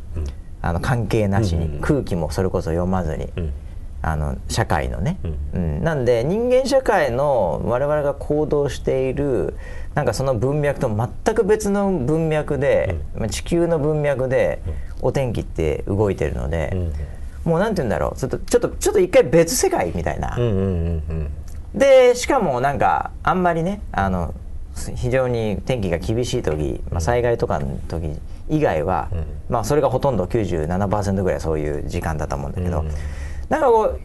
[0.62, 3.52] あの関係なしに、うんうん空気もそれこそ読まずに、うん。
[4.04, 5.18] あの社会のね、
[5.52, 5.84] ううん。
[5.84, 9.54] なんで人間社会の我々が行動している
[9.94, 14.60] なんかその文脈と全く別の文脈で、まあ地球の文脈で
[15.02, 16.76] お天気って動いてるので、う
[17.48, 17.50] ん。
[17.50, 18.18] もうなんて言うんだろう。
[18.18, 21.30] ちょっとちょっとちょっと一回別世界みたいな、うんうんうんうん。
[21.74, 24.34] でしかもなんかあんまりねあの
[24.96, 29.24] 非常に天気が厳しい時、まあ、災害とかの時以外は、うん。
[29.48, 32.88] まあ、それがほとんど97%ぐらいそういう時間だと思うんだけど、うん。
[33.48, 34.00] なんかこう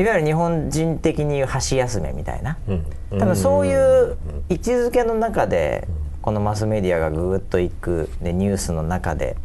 [0.00, 2.84] いわゆる日本人的に言う箸休めみたいな、うん。
[3.18, 4.16] 多分そういう
[4.48, 5.88] 位置づけの中で
[6.22, 9.36] このマスメディアがぐーっといくでニュースの中で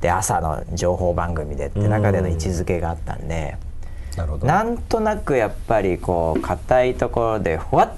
[0.00, 3.56] で朝の情報番組でって中での位置づけがあったんで、
[4.16, 4.46] なるほど。
[4.46, 7.92] なんとなくやっぱりこう硬いところでふわっ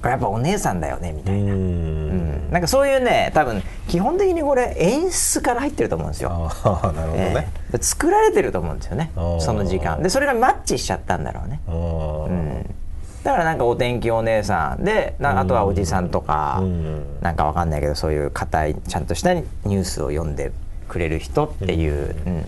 [0.00, 2.48] これやっぱお姉さんだよねみたいな、ううん。
[2.48, 6.30] んなんかそういうね多分基本的にこれ演出から入ってると思うんですよ。
[6.30, 10.02] なるほどえね、えで作られてると思うんですよねその時間。
[10.02, 12.74] でそれがマッチしちゃったんだろうね、うんうん、
[13.22, 17.20] だからなんかお天気お姉さんでなあとはおじさんとか、うん。
[17.20, 20.52] なんかわかんないけどそういう硬いちゃんとしたニュースを読んで
[20.88, 22.44] くれる人っていう、うん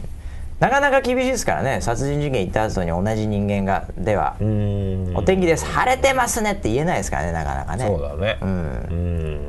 [0.61, 1.81] なかなか厳しいですからね。
[1.81, 5.17] 殺人事件行った後に同じ人間がでは、うん。
[5.17, 5.65] お天気です。
[5.65, 7.87] 晴れてますねって言えないですからねなかなかね。
[7.87, 8.39] そうだね。
[8.43, 8.49] うん。
[8.49, 9.41] うん。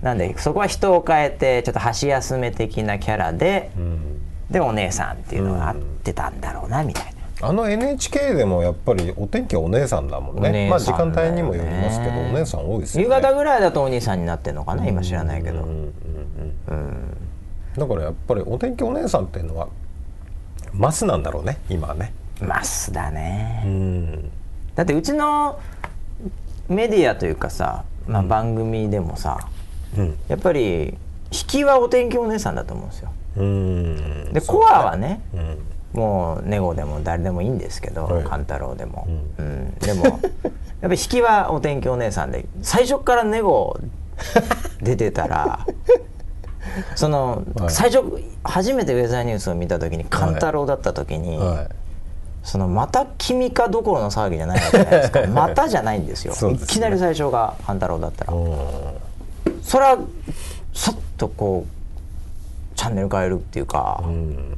[0.00, 4.20] なんでそこは人を変えてちょっと箸休め的なキャラで、うん。
[4.48, 7.04] でお姉さんっていうのが合ってたんだろうなみたい
[7.40, 7.48] な。
[7.48, 10.52] あの NHK でもやっぱりお天気はお姉さんだもんね。
[10.52, 10.70] ね。
[10.70, 13.14] まあ時間帯にもよりますけどお姉さん多いですよね。
[13.16, 15.66] 夕方ぐらいだとお兄さんになってんのかな今知らないけど、
[17.76, 19.68] だからやっぱりお天気お姉さんっていうのは
[20.72, 22.12] マスなんだろうね今はね。
[22.40, 24.30] マスだね、うん。
[24.74, 25.60] だってうちの
[26.68, 29.38] メディアというかさ、まあ、番組でもさ、
[29.96, 30.18] うん。
[30.28, 30.96] やっぱり
[31.32, 33.12] 引きはお天気お姉さんだと思うんですよ。
[33.36, 34.32] うん。
[34.32, 35.58] でコアはねうん。
[35.92, 38.24] もうネゴでも誰でもいいんですけどはい。
[38.24, 39.06] 勘太郎でも、
[39.38, 39.74] うん。
[39.74, 40.20] でも やっ
[40.82, 43.78] ぱり引きはお天気お姉さんで最初からネゴ
[44.80, 45.66] 出てたら
[46.94, 47.70] その、はい。
[47.70, 48.02] 最初
[48.44, 51.68] 初めてウェザーニュースを見た時に勘太郎だった時に、は
[52.42, 55.26] そのまた君かどころの騒ぎじゃないわけじゃないですか。
[55.28, 56.34] またじゃないんですよ。
[56.34, 56.54] ね。
[56.54, 58.32] いきなり最初が勘太郎だったら。
[59.62, 59.98] それは
[60.72, 61.80] さっとこう
[62.78, 64.02] チャンネル変えるっていうか、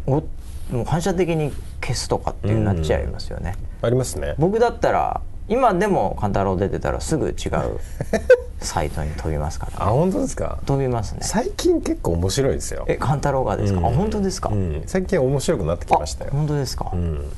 [0.07, 4.35] もう反射的に消すとかっていうなっちゃいますよね、ありますね。
[4.39, 7.35] 僕だったら今でも勘太郎出てたらすぐ違う
[8.63, 10.59] サイトに飛びますから、あ本当ですか？
[10.67, 11.21] 飛びますね。
[11.23, 12.85] 最近結構面白いですよ。
[12.89, 14.83] え勘太郎がですか、あ本当ですか、うん。
[14.87, 16.31] 最近面白くなってきましたよ。
[16.33, 17.31] あ本当ですか、うん。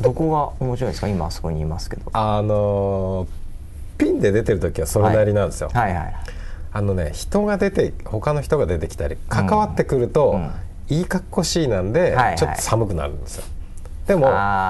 [0.00, 1.08] どこが面白いですか？
[1.08, 2.02] 今あそこにいますけど。
[2.12, 3.28] あのー
[3.96, 6.14] ピンで出てる時はそれなりなんですよ、はいはいはい。
[6.72, 10.50] あのね人が出て他の人が出てきたり関わってくると、うん。
[10.88, 12.36] いい格好しいなんで、はいはい。
[12.36, 13.44] ちょっと寒くなるんですよ
[14.06, 14.26] でも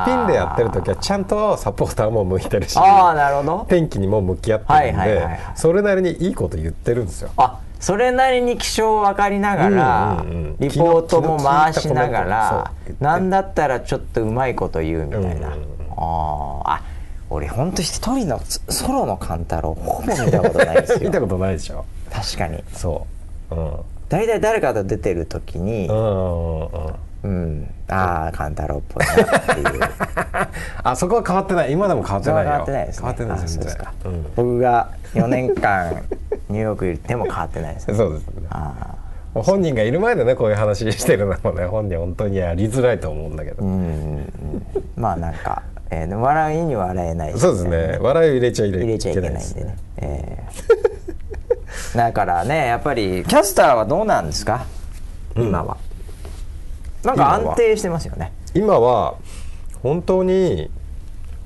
[0.07, 3.67] ピンでやってる時はちゃんとサポーターも向いてるしああなるほど。
[3.69, 5.41] 天気にも向き合ってるんで、はいはいはいはい。
[5.57, 7.31] それなりにいいこと言ってるんですよ。
[7.37, 13.05] あそれなりに気象分かりながら、うんうんうんリポートも回しながら気の利いたコメントそう言って。
[13.05, 15.51] なんだったらちょっとうまいこと言うみたいな、うんうんうん。
[15.97, 16.71] あー。
[16.71, 16.83] あ
[17.31, 20.99] 俺ほんと一人のソソロの勘太郎ほぼ見たことないですよ。
[21.03, 21.85] 見たことないでしょ？
[22.13, 22.63] 確かに。
[22.73, 23.07] そ
[23.51, 23.55] う。
[23.57, 23.73] うん。
[24.09, 26.95] 大体誰かと出てる時にうんうんうん
[27.25, 29.81] うん、ああ勘太郎っぽいなっていう。
[30.85, 31.73] あそこは変わってない。
[31.73, 32.51] 今でも変わってないよ。
[32.51, 33.03] 変わってないですね。
[33.03, 34.27] 変わってないあです全然そうですか、うん。
[34.37, 36.03] 僕が4年間
[36.51, 37.95] ニューヨークいても変わってないですね。
[37.95, 38.33] そうですね。
[38.51, 38.95] あ
[39.35, 44.31] 本人がいる前でねこういう話してるのもね本人本当にやりづらいと思うんだけど、ーうんうんうん。
[44.97, 47.99] まあなんか、えー笑いには笑えないそうですね。
[48.01, 51.97] 笑いを入れちゃい入れちゃいけないんでね、えー。
[51.99, 54.67] だからねやっぱりキャスターはどうなんですか？
[55.37, 55.77] 今は、
[57.05, 58.33] なんか安定してますよね。
[58.55, 59.17] 今は
[59.83, 60.71] 本当に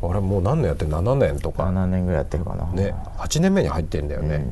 [0.03, 1.65] あれもう何年やってる7年とか。
[1.65, 2.67] 7年ぐらいやってるかな。
[2.73, 2.95] ね。
[3.17, 4.47] 8年目に入ってんだよね、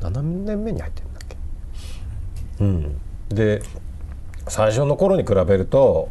[0.00, 1.36] 7年目に入ってるんだっけ？
[2.60, 3.00] うん。
[3.28, 3.62] で
[4.46, 6.08] 最初の頃に比べると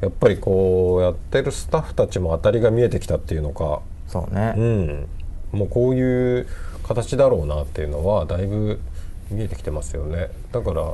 [0.00, 3.80] やっぱりこうやってるスタッフたちも当たりが見えてきたっていうのか。
[4.08, 5.08] そうね、うん。
[5.52, 6.46] もうこういう
[6.82, 8.80] 形だろうなっていうのはだいぶ
[9.30, 10.28] 見えてきてますよね。
[10.52, 10.92] だから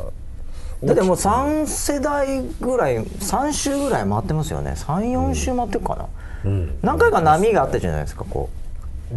[0.84, 4.72] だってもう3世代ぐらい3週ぐらい回ってますよね。
[4.76, 6.06] 34週回ってるかな、
[6.44, 6.78] うん。
[6.82, 8.48] 何回か波があったじゃないですかこ
[9.12, 9.14] う、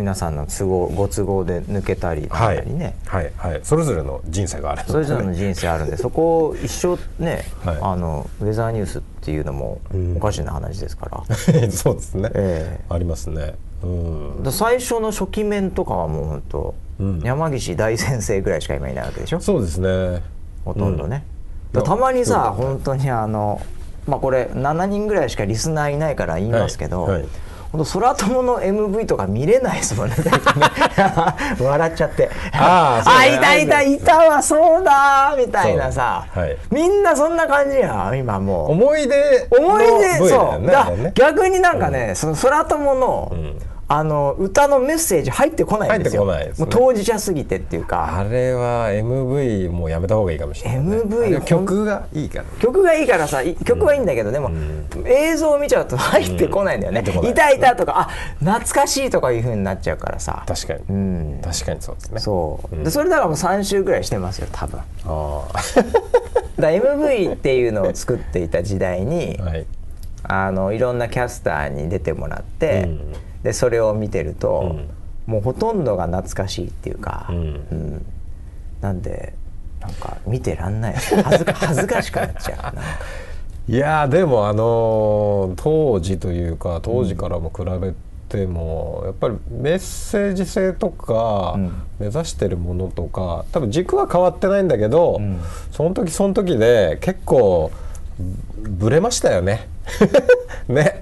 [0.00, 2.56] 皆さんの都合ご都合で抜けたりなはい。
[2.56, 3.60] ったりね、はいはい。
[3.62, 4.92] それぞれの人生があるので。
[4.92, 7.78] それぞれの人生あるんでそこを一生ね、はい。
[7.82, 10.16] あのウェザーニュースっていうのもうん。
[10.16, 11.22] おかしな話ですから,
[11.72, 13.54] そうですね、えありますね。
[13.82, 14.42] うん。
[14.42, 17.20] で最初の初期面とかはもう本当、うん。
[17.20, 19.40] 山岸大先生ぐらいしか今いないわけでしょ？
[19.40, 20.22] そうですね
[20.66, 21.24] ほとんどね、
[21.72, 21.82] うん。
[21.84, 23.60] たまにさ本当にあの
[24.06, 27.28] まあこれ7人ぐらいしかリスナーいないから言いますけど、はいはい。
[27.72, 30.16] 本当空友の MV とか見れないですもんね。
[31.60, 32.30] 笑っちゃって。
[32.52, 33.36] あーそうね。
[33.36, 36.56] いたいたいたわそうだみたいなさ、はい。
[36.70, 38.72] みんなそんな感じやん今もう。
[38.72, 40.66] 思い出の思い出だそう。
[40.66, 46.24] だ逆になんかね、その空友の、んあの歌のメッセージ入ってこないんですよ。
[46.24, 46.54] 入ってこないね。
[46.58, 48.18] もう当事者すぎてっていうか。
[48.18, 52.44] あれは MV もうやめた方がいいかもしれない、ね、MV 曲がいいから。
[52.44, 54.50] ね曲がいいからさい曲はいいんだけど、でも、
[55.04, 57.30] 映像を見ちゃうと入ってこないんだよね、入ってこない。
[57.30, 58.04] いたいたとかあ
[58.40, 60.42] 懐かしいとかいうふうになっちゃうからさ。
[60.48, 61.40] 確かに、うん。
[61.44, 62.20] 確かにそうですね。
[62.20, 64.80] そう、でそれだからもう3週ぐらいしてますよ多分。
[64.82, 69.66] だかあら MV っていうのを作っていた時代に、あはい。
[70.28, 73.12] あのいろんなキャスターに出てもらって、うん
[73.46, 74.74] でそれを見てると、
[75.28, 75.32] うん。
[75.32, 77.36] もうほとんどが懐かしいっていうか、うん。
[77.36, 77.40] う
[77.74, 78.06] ん。
[78.80, 79.34] なんで
[79.80, 80.94] なんか見てらんない。
[80.94, 82.74] 恥ずか 恥ずかしくなっちゃ
[83.68, 87.94] ういやーでもあのー当時というか当時からも比べ
[88.28, 91.72] ても、やっぱりメッセージ性とか、うん。
[92.00, 95.38] 目指してるものとか多分軸は変わってないんだけど、ん。
[95.70, 97.70] その時その時で結構
[98.58, 99.68] ぶれましたよね。
[100.68, 101.00] ね。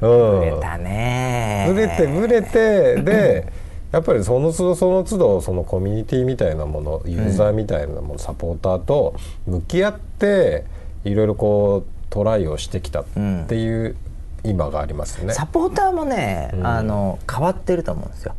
[0.00, 1.66] うん、ブレたね。
[1.68, 3.46] ブレてブレてで
[3.92, 9.14] やっぱりその都度その都度そのコミュニティみたいなものユーザーみたいなもの、サポーターと
[9.46, 10.64] 向き合って
[11.04, 13.04] いろいろこうトライをしてきたっ
[13.46, 13.96] ていう
[14.44, 15.34] 今がありますよね。
[15.34, 18.34] サポーターもね、あの変わってると思うんですよ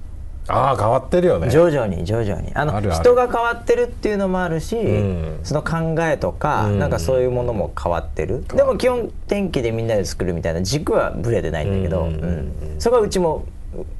[0.47, 1.49] ああ変わってるよね。
[1.49, 2.51] 徐々に徐々に。
[2.53, 5.39] あの人が変わってるっていうのもあるし、ん。
[5.43, 6.79] その考えとか、うん。
[6.79, 12.13] なんかそういうものも変わってる、でも基本天気でみんなで作るみたいな軸はぶれてないんだけど、うん。
[12.15, 12.51] うん。
[12.79, 13.45] そこはうちも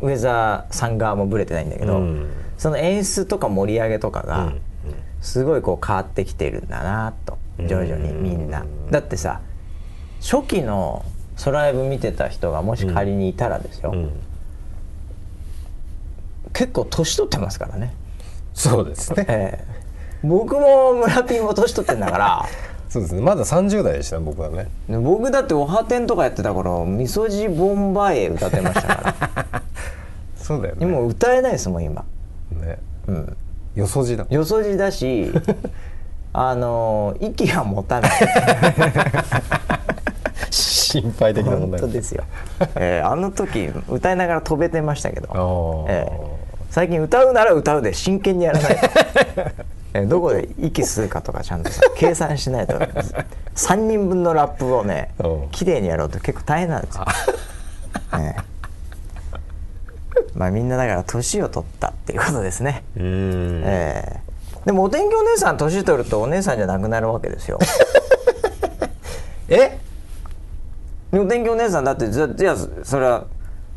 [0.01, 2.29] ウェザーさん側もぶれてないんだけど、うん。
[2.58, 4.62] その演出とか盛り上げとかがうん。
[5.21, 7.38] すごいこう変わってきてるんだなと。
[7.60, 8.65] 徐々にみんな。
[8.91, 9.39] だってさ
[10.21, 11.06] 初期の
[11.38, 14.12] ソライブ見てた人がもし仮にいたらですよ、うん
[16.54, 17.94] 結構年取ってますからね。
[18.54, 19.26] そうですね。
[19.28, 19.84] ええ
[20.26, 22.46] 僕も村ピンも年取ってんだから
[22.89, 23.22] そうですね。
[23.22, 24.68] まだ30代でしたね僕はね。
[24.88, 29.16] 僕だっておはてんとかやってた頃みそじボンバイエ歌ってましたか
[29.52, 29.62] ら
[30.38, 30.86] そうだよね。
[30.86, 32.06] 今歌えないですもん今
[32.52, 32.78] ね。
[33.08, 33.38] うん
[33.76, 34.26] よそじだ。
[34.30, 35.32] よそじだし
[36.32, 38.12] あの息が持たない
[40.50, 42.24] 心配的な問本題当ですよ、
[42.76, 45.30] ええあの時歌いながら飛べてましたけど、
[45.88, 46.42] ああ、ええ
[46.73, 48.88] 最近歌うなら歌うで真剣にやらないと、
[49.93, 52.73] ええどこで息吸うかとかちゃんとさ計算しないと
[53.53, 55.49] 3人分のラップをねうん。
[55.51, 57.05] 綺麗にやろうと結構大変なんですよ、
[58.17, 58.36] ええ。
[60.33, 62.83] まあみんなだから年を取ったっていうことですね。
[62.95, 64.65] ええ。
[64.65, 67.59] でもお天気お姉さん年取るとお姉さんじゃなくなるわけですよ。
[69.47, 69.77] え？
[71.12, 73.25] お天気お姉さんだってじゃじゃあそれは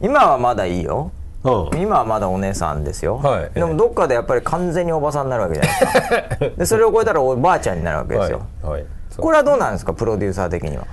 [0.00, 1.12] 今はまだいいよ
[1.44, 1.80] うん。
[1.80, 8.72] 今はまだお姉さんですよ、はいでもどっかでやっぱり完全におばさんになるわけじゃないですか でそれを超えたらおばあちゃんになるわけですよ、はい。
[8.72, 8.84] はい。
[9.16, 9.94] これはどうなんですか？
[9.94, 10.84] プロデューサー的には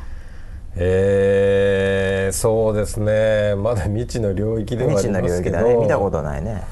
[0.75, 3.55] えー、そうですね。
[3.55, 5.57] まだ未知の領域ではあ未知の領りますけど。
[5.57, 6.63] 域だね見たことないね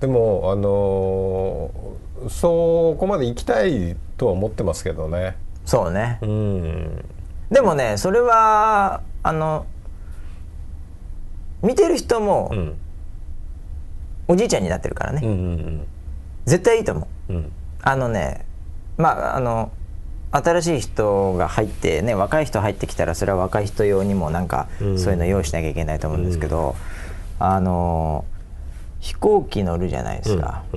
[0.00, 5.36] でもあのーそこまで行きたいとは思ってますけどね。
[5.64, 7.04] そうねうん。
[7.50, 9.64] でもねそれはあの
[11.62, 12.74] 見てる人もうん。
[14.30, 15.86] おじいちゃんになってるからね、うんうん
[16.46, 17.36] 絶対いいと思ううん。
[17.36, 17.52] うん。
[17.82, 18.46] あのね
[18.96, 19.70] まああの
[20.32, 26.76] 新しい人が入ってね若い人入ってきたらそれは若い人用にもなんかうんそういうの用意しなきゃいけないと思うんですけど、
[27.38, 28.24] あの
[29.00, 30.76] 飛行機乗るじゃないですか、う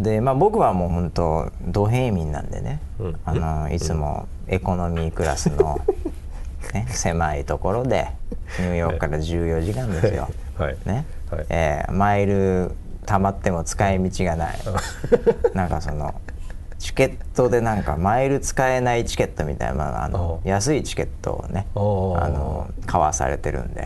[0.00, 0.02] ん。
[0.02, 5.80] でまあ僕はもう本当ド平民なんでね、うんあのいつもエコノミークラスの、
[6.72, 8.08] ね、狭いところで
[8.58, 10.28] ニューヨークから14時間ですよ。
[10.58, 10.76] はい。
[10.86, 11.04] ね
[11.36, 11.46] はい。
[11.50, 12.72] えーマイル
[13.06, 14.58] 貯まっても使い道がない。
[15.54, 16.14] なんかその
[16.78, 23.84] チケットでなんかマイル使えないチケットみたいな、まあ、あのお安いチケットをねあの買わされてるんで。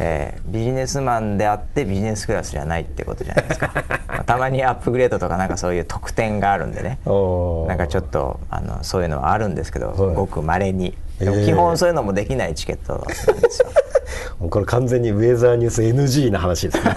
[0.00, 3.72] えービジネスマンであってビジネスクラスじゃないってことじゃないですか。
[4.08, 6.98] まあたまにアップグレードとかなんかそういう特典があるんでね。
[7.06, 10.14] なんかちょっとあのそういうのはあるんですけど、はい。
[10.14, 13.30] ごくまれにでもえー基本そういうのもできないチケットなんです
[13.62, 13.68] よ。
[14.38, 16.96] もうこれ完全にウェザーニュース NG な話ですね。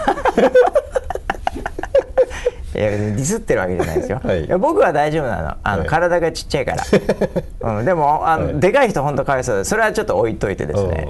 [2.74, 4.44] いやディスってるわけじゃないですよ、はい。
[4.44, 5.54] いや僕は大丈夫なの。
[5.62, 5.88] あの、はい。
[5.88, 6.84] 体がちっちゃいから、
[7.78, 8.60] うん、でもあの、はい。
[8.60, 11.08] でかい人本当かわいそうでそれはちょっと置いといてですね。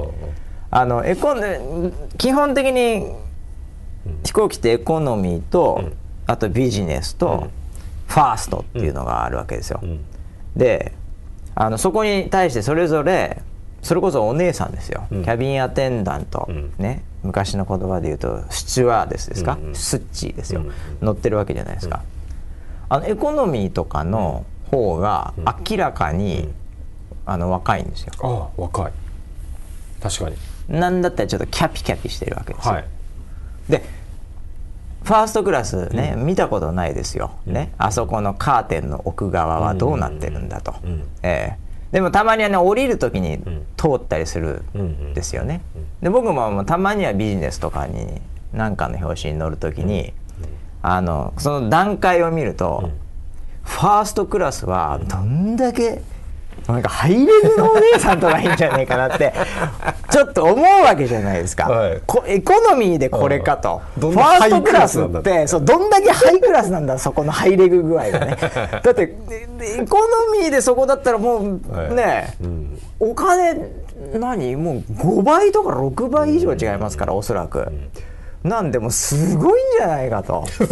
[0.72, 1.60] あのエコで
[2.16, 3.12] 基本的に
[4.24, 5.82] 飛行機ってエコノミーと、
[6.26, 7.48] あとビジネスと、
[8.06, 10.00] ファーストっていうのがあるわけですよ、ん。
[10.56, 10.92] で
[11.54, 13.42] あのそこに対してそれぞれ
[13.82, 15.22] それこそお姉さんですよ、ん。
[15.22, 16.72] キャビンアテンダント、ん。
[16.78, 17.02] ね。
[17.22, 19.74] 昔の言葉で言うとスチュワーデスですか、うんうん。
[19.74, 20.74] スッチーですよ、うんうん。
[21.00, 22.02] 乗ってるわけじゃないですか、
[22.88, 25.34] あのエコノミーとかの方が
[25.68, 26.48] 明らかに、
[27.26, 28.12] あの若いんですよ。
[28.22, 28.92] ああ若い。
[30.02, 30.36] 確かに。
[30.68, 32.84] なんだったらちょっとキャピキャピしてるわけですよ、はい。
[33.68, 33.82] で
[35.02, 41.02] ファーストクラスね、見たことないですよ、ね、あそこのカーテンの奥側はどうなってるんだと、うん。
[41.22, 41.70] ええ。
[41.90, 43.42] でもたまにはね降りる時に
[43.76, 45.60] 通ったりするんですよね、
[46.00, 48.20] で僕もたまにはビジネスとかに
[48.52, 50.12] 何かの表紙に乗る時に、
[50.82, 52.90] あのその段階を見ると、
[53.64, 56.00] ファーストクラスはどんだけ
[56.72, 59.32] なんかハイレグのお姉さんとかいいんじゃないかなって
[60.10, 62.02] ちょっと思うわけじゃないですか、はい。
[62.06, 64.10] こエコノミーでこれかと、うん。
[64.12, 65.46] ファーストクラスっって。
[65.46, 68.36] そうどんだけハイクラスなんだそこのハイレグ具合がね。
[68.82, 71.94] だってエコノミーでそこだったらもうはい。
[71.94, 72.78] ね、うん。
[72.98, 73.56] お金
[74.14, 74.56] 何？
[74.56, 77.70] もう5倍とか6倍以上違いますから、おそらく、
[78.42, 80.46] なんでもうすごいんじゃないかと。
[80.56, 80.68] そう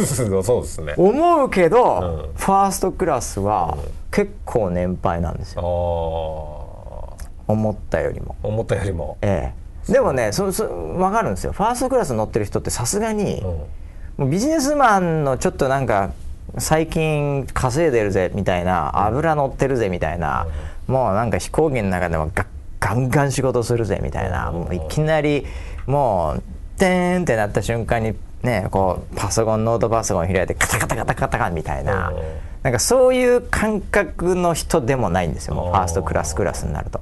[0.62, 0.94] ですね。
[0.96, 2.34] 思うけど、うん。
[2.34, 3.76] ファーストクラスは
[4.10, 7.28] 結構年配なんですあよー。
[7.46, 8.36] 思ったよりも。
[8.42, 9.18] 思ったよりも。
[9.20, 9.52] え
[9.88, 9.92] え。
[9.92, 11.52] でもねそそ分かるんですよ。
[11.52, 13.44] ファーストクラス乗ってる人ってさすがに、うん。
[13.44, 16.10] もうビジネスマンのちょっとなんか
[16.56, 20.46] 最近稼いでるぜみたいな油乗ってるぜみたいな、
[20.86, 22.46] もうなんか飛行機の中でもガ
[22.80, 25.46] ガンガン仕事するぜみたいな、もういきなり
[25.86, 26.42] もう
[26.78, 32.16] てーんってなった瞬間にねこうパソコンノートパソコン開いてカタカタカタカタカみたいな、うん。
[32.62, 37.00] なんかそういう感覚の人でもないんですよもうファーストクラスクラスになると。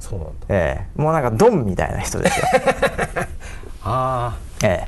[0.00, 0.32] そうなんだ。
[0.50, 2.46] ええ、もうなんかドンみたいな人ですよ。
[3.84, 4.84] あえ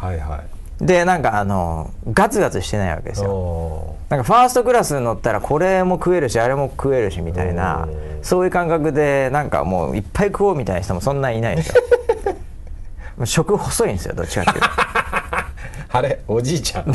[0.00, 0.40] あはいはい。
[0.82, 3.30] え、でなんかあのガツガツしてないわけですよ。
[3.30, 11.82] おなんかファーストクラスに乗ったらこれも食えるしあれも食えるしみたいなうんそういう感覚でなんかもういっぱい食おうみたいな人もそんなにいないんですよ。
[13.26, 14.68] 食細いんですよどっちかっていうと。
[15.90, 16.90] あれおじいちゃん？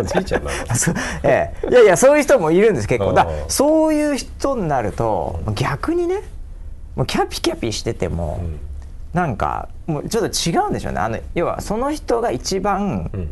[0.00, 0.56] おじいちゃんなの？
[1.22, 3.12] ええ、いやいやそういう人もいるんです結構。
[3.12, 6.22] だうんそういう人になると逆にね
[6.96, 8.40] もうキャピキャピしてても、
[9.12, 11.00] なんかもうちょっと違うんでしょうね。
[11.00, 13.28] あの要はその人が一番、ん。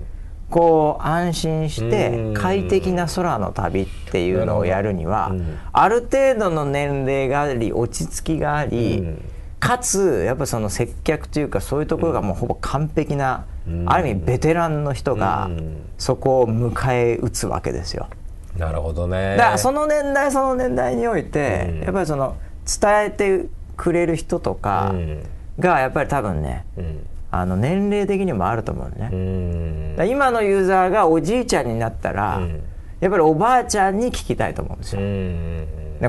[0.50, 9.22] こう安心しうてん快適な空の旅っていうのをやるにはうんある程度の年齢があり落ち着きがあり、うん
[9.60, 13.84] かつやっぱその接客というかそういうところがもうほぼ完璧な、うん。
[13.88, 15.76] ある意味ベテランの人がうん。
[15.98, 18.08] そこを迎え撃つわけですよ。
[18.56, 19.36] なるほどね。
[19.36, 21.80] だからその年代その年代において、うん。
[21.82, 22.36] やっぱりその
[22.80, 23.46] 伝えて
[23.76, 25.22] くれる人とかうん。
[25.58, 27.06] がやっぱり多分ねうん。
[27.30, 29.98] あの年齢的にもあると思うね。
[29.98, 32.62] う今のユーザーがおじいちゃんになったら、うん。
[33.00, 35.06] やっぱりおばあちゃんに聞きたいと思うんですうよ。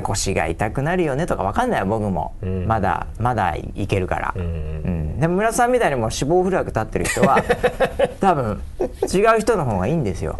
[0.00, 2.66] 腰が痛くなるよねとかわかんないよ僕も、うん。
[2.66, 4.42] まだまだいけるから、うん。
[4.42, 4.46] う
[4.88, 5.20] ん。
[5.20, 7.42] でも村田さんみたいにもう死亡フラグ立ってる人は
[8.20, 10.38] 多分違う人の方がいいんですよ。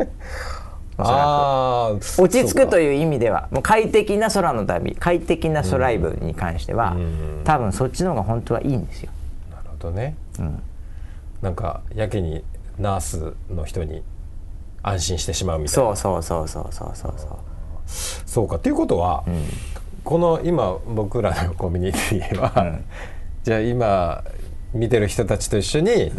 [0.99, 3.49] あ落ち着くとういう意味では。
[3.51, 7.41] もう快適な空の旅快適なソライブに関しては、うん。
[7.45, 9.11] 多分そっちの方が本当はいいんですよ、
[9.51, 10.15] なるほどね。
[10.39, 10.63] うん、
[11.41, 12.45] なんかやけに
[12.79, 14.03] ナースの人に
[14.83, 15.97] 安心してしまうみたいな。
[15.97, 17.52] そうそうそうそうそうそうそう
[17.87, 18.57] そうか。
[18.57, 19.25] っていうことは、
[20.05, 22.79] この今僕らのコミュニティは、
[23.45, 24.25] じゃあ今
[24.73, 26.13] 見てる人たちと一緒に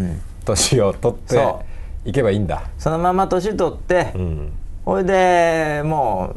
[0.45, 1.63] 年を取ってそ
[2.05, 4.51] いけばいいんだ、そのまま年取って、うん、
[4.85, 6.35] ほいでも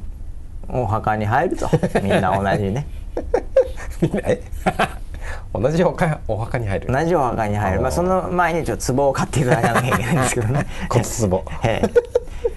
[0.69, 1.69] うお墓に入ると。
[2.03, 2.87] みんな同じね。
[4.01, 4.43] みんなえ？
[5.53, 6.93] 同じお墓お墓に入る？
[6.93, 7.81] 同じお墓に入る。
[7.81, 10.67] まあその前にちょっと壺を買っていただかなきゃいけないんですけどね。
[10.91, 11.45] 骨壺。
[11.65, 11.91] ええ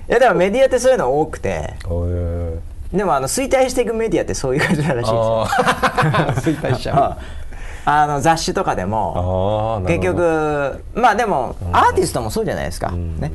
[0.10, 1.74] いやでもメディアってそういうの多くて。
[2.92, 5.46] でもあの衰退していくメディアってそういう感じならしいですよ。
[5.48, 6.98] 衰退しちゃう。
[6.98, 7.18] あ
[7.86, 8.08] あ。
[8.08, 13.32] の雑誌とかでも結局まあでもアーティストもそうじゃないですか、ね、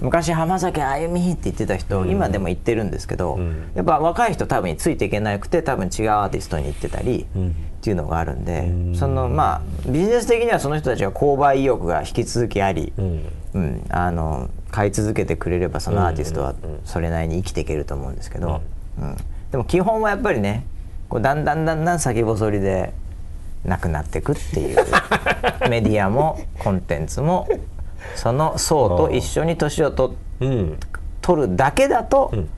[0.00, 3.70] 昔浜崎あゆみって言ってた人、今でも言ってるんですけど、ん。
[3.74, 7.48] やっぱ若い人多分ついていけなくて多分違うアーティストに行ってたり、ん。
[7.48, 12.92] っていうのがあるんで、そのまあビジネス的にはその人たちが購買意欲が引き続きあり、
[13.54, 18.62] うんうん、あの買い続けてくれればそのアーティストはそれなりに生きていけると思うんですけど、
[18.98, 19.16] うん。
[19.50, 20.66] でも基本はやっぱりね
[21.08, 22.92] こうだんだんだんだん先細りで
[23.64, 24.76] なくなっていくっていう。
[25.68, 27.48] メディアもコンテンツも
[28.14, 30.78] その層と一緒に年をとうん。
[31.20, 32.48] 取るだけだとん。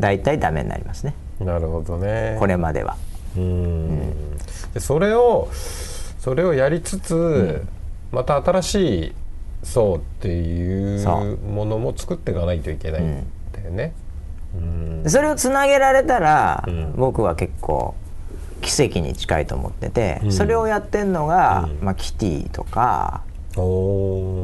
[0.00, 1.14] 大体ダメになりますね。
[1.40, 2.36] なるほどね。
[2.38, 2.96] これまでは。
[3.36, 4.36] うん。
[4.74, 7.64] でそれをそれをやりつつ、
[8.12, 9.14] また新しい
[9.62, 13.92] 層っていそうものも作っていかないといけないんだよね。
[14.54, 15.02] うん。
[15.02, 16.92] でそれをつなげられたら、ん。
[16.96, 17.94] 僕は結構
[18.60, 20.32] 奇跡に近いと思ってて、ん。
[20.32, 23.22] それをやってんのが、まあ、キティとか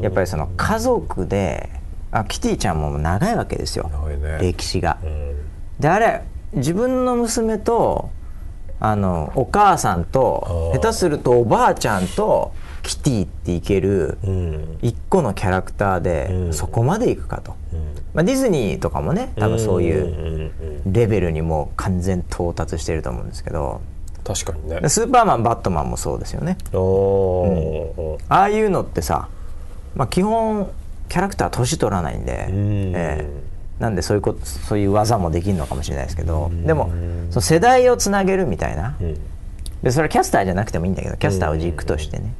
[0.03, 1.69] やっぱりその家族で
[2.11, 4.39] あキティちゃんも長いわけですよ、ね。
[4.41, 4.97] 歴史が。
[5.03, 5.35] うん。
[5.79, 8.09] であれ自分の娘と
[8.79, 12.53] あのお母さんと下手するとおばあちゃんと
[12.89, 14.79] キティっていけるうん。
[14.81, 16.53] 一個のキャラクターでうん。
[16.53, 17.55] そこまでいくかと、
[18.15, 23.81] まあ、ディズニーとかもね多分そういううんうんレベルにもう完全到達してると思うんですけど。
[24.23, 24.89] 確かにね。
[24.89, 26.57] スーパーマンバットマンもそうですよね。
[26.73, 28.23] おー。
[28.27, 29.29] ああいうのってさ、
[29.95, 30.71] まあ、基本
[31.09, 32.93] キャラクター年取らないんで、ん。
[32.95, 33.29] ええ。
[33.79, 36.91] なんでそういうことそういう技もできるのかもしれないですけどでも
[37.29, 38.95] その世代をつなげるみたいな。
[38.99, 39.17] うん。
[39.83, 42.33] でそれはキャスターじゃなくてもいいんだけどキャスターを軸としてね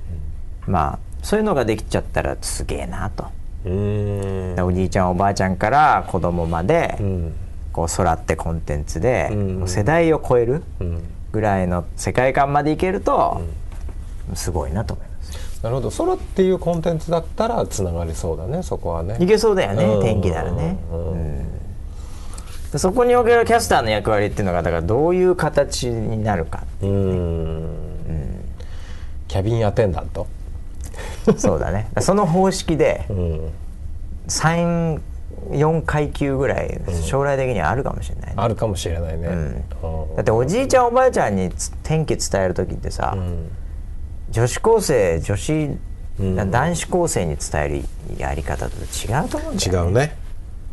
[0.70, 3.26] まあそういうのができちゃったらすげえなと。
[3.66, 7.34] おじいちゃんおばあちゃんから子供までうん。
[7.74, 9.68] こう空ってコンテンツでうん。
[9.68, 11.04] 世代を超えるうん。
[11.32, 13.42] ぐらいの世界観までいけると
[14.34, 15.64] すごいなと思います。
[15.64, 15.92] なるほど。
[15.92, 19.18] 空っていうコンテンツだったらつながりそうだねそこはね。
[19.20, 20.02] いけそうだよねうん。
[20.02, 20.78] 天気ならね。
[22.78, 27.66] そこにおけるキャスターの役割っていうのがだからどういう形になるかうん。
[29.28, 30.28] キャビンアテンダント
[31.38, 31.90] そうだね。
[32.00, 33.52] その方式でうん。
[34.28, 38.34] 34階級ぐらい将来的にはあるかもしれないね。
[38.38, 39.28] あるかもしれないね。
[39.28, 39.32] ん。
[39.32, 39.36] う
[40.14, 40.16] ん。
[40.16, 43.50] だっておじいちゃんおばあちゃんにつ天気伝える時ってさ、うん。
[44.30, 45.54] 女子高生女子、
[46.22, 46.52] ん。
[46.52, 47.84] 男子高生に伝える
[48.18, 49.88] やり方と違うと思うんだよね。
[49.88, 50.18] 違うね。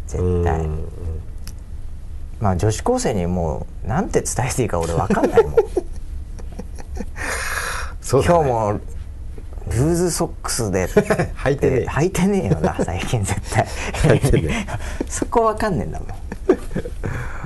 [0.06, 0.88] 絶対、うん。
[2.40, 5.54] まあ女子高生にもうなんて伝えていいか俺分かんないもん。
[8.02, 8.34] そうだね。
[8.34, 8.80] 今日も
[9.68, 10.86] ルーズソックスで。
[11.36, 13.66] 履いてねえ履いてねえよな最近絶対。
[15.08, 16.08] そこ分かんねえんだもん。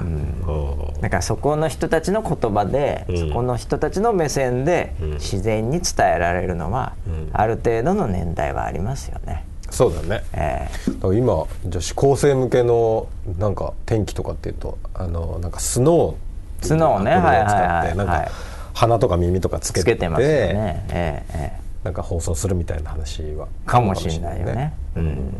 [0.00, 1.00] うん。
[1.00, 3.28] だからそこの人たちの言葉で、うん。
[3.28, 5.12] そこの人たちの目線でん。
[5.14, 7.30] 自然に伝えられるのは、ん。
[7.32, 9.44] ある程度の年代はありますよね。
[9.70, 10.22] そうだね。
[10.32, 10.90] ええ。
[10.90, 13.06] だから今女子高生向けの
[13.38, 16.66] なんか天気とかっていうとあのなんかスノー。
[16.66, 17.12] スノーね。
[17.12, 18.32] はいはいはいってなんはいか
[18.74, 19.82] 鼻とか耳とかつけて。
[19.82, 20.84] つけてますよね。
[20.90, 24.74] ええええなんか放送するみたいな話はかもしれないよね。
[24.96, 25.34] うん。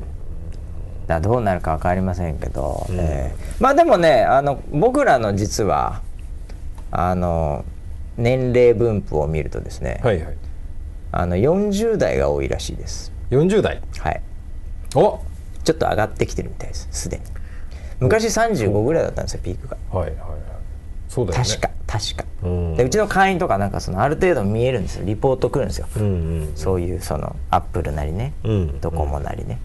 [1.07, 3.55] だどうなるか分かりませんけど、ええ。
[3.61, 6.03] まあでもねあの僕らの実は
[6.91, 7.64] あの
[8.16, 10.36] 年齢分布を見るとですね、はいはい。
[11.12, 13.12] あの40代が多いらしいです。
[13.30, 13.82] 40代？
[13.99, 14.22] はい。
[14.95, 15.20] お！
[15.62, 17.22] ちょっと上がってきてるみたいですすでに。
[18.01, 19.76] 昔35ぐらいだったんですよピークが。
[19.91, 20.50] はいはいはい
[21.11, 21.45] そうだよね。
[21.45, 22.77] 確か確か、うん。
[22.77, 25.05] でうちの会員とかなんかそのある程度見えるんですよ。
[25.05, 26.07] リポート来るんですよ、うんう
[26.45, 29.59] んそういうそのアップルなりね、うんドコモなりね。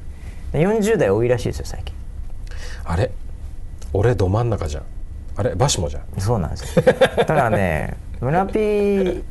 [0.51, 1.95] で40代多いらしいですよ最近。
[2.83, 3.11] あれ？
[3.93, 4.83] 俺ど真ん中じゃん。
[5.37, 5.53] あれ？
[5.53, 6.19] バシモじゃん。
[6.19, 6.83] そうなんですよ。
[6.83, 9.23] だからね 村ピー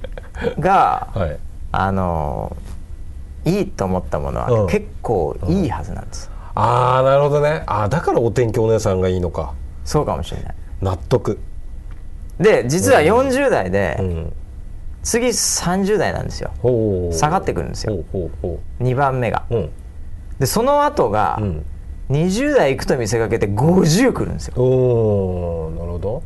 [0.61, 1.37] が、はい。
[1.73, 2.57] あの
[3.45, 4.67] いいと思ったものはうん。
[4.69, 7.65] 結構いいはずなんです、ああなるほどね。
[7.67, 9.55] ああだからお天気お姉さんがいいのか。
[9.85, 10.55] そうかもしれない。
[10.81, 11.41] 納得
[12.39, 14.33] で実は40代で、うん。
[15.03, 16.51] 次30代なんですよ。
[17.13, 17.93] 下がってくるんですよ。
[17.95, 19.45] ほうほうほ2番目が。
[19.51, 19.71] ううん。
[20.39, 21.65] でその後がうん。
[22.11, 24.63] 20代いくと見せかけて50くるんですよ。
[24.63, 26.23] おーなるほど。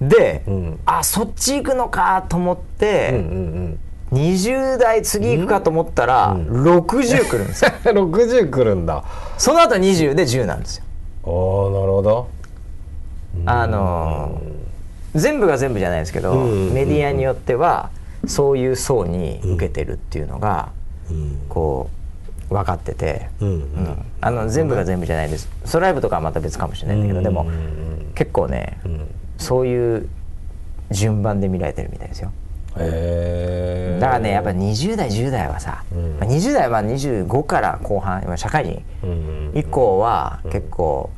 [0.00, 0.80] で、うん。
[0.84, 3.78] あそっち行くのかと思っうんうて、ん。
[4.12, 7.70] 20代次行くかと思ったら、60くるんですよ。
[7.86, 9.04] うん60くるんだ。
[9.38, 10.84] その後20で10なんですよ。
[11.24, 12.28] おーなるほど。
[13.46, 14.61] あのー
[15.14, 17.90] 全部が全部じゃないですけど、うんメディアによっては
[18.26, 20.70] そういう層に受けてるっていうのが、
[21.10, 21.38] うん。
[21.48, 21.90] こ
[22.50, 24.04] う分かってて、うんうん。
[24.20, 25.48] あの全部が全部じゃないです。
[25.64, 27.46] ソライブとかはまた別かもしれないんだけど、でも
[28.14, 29.08] 結構ね、うん。
[29.38, 30.08] そういう
[30.90, 32.30] 順番で見られてるみたいですよ。
[32.74, 36.16] だからねやっぱ20代10代はさ、うん。
[36.18, 41.10] まあ20代は25から後半今社会人うん以降は結構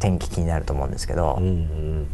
[0.00, 2.06] 天気気になると思うんですけど、うんうん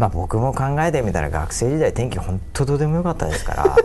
[0.00, 3.76] まあ僕も考えてみたら学生時代天気本当どうでもよかったですから。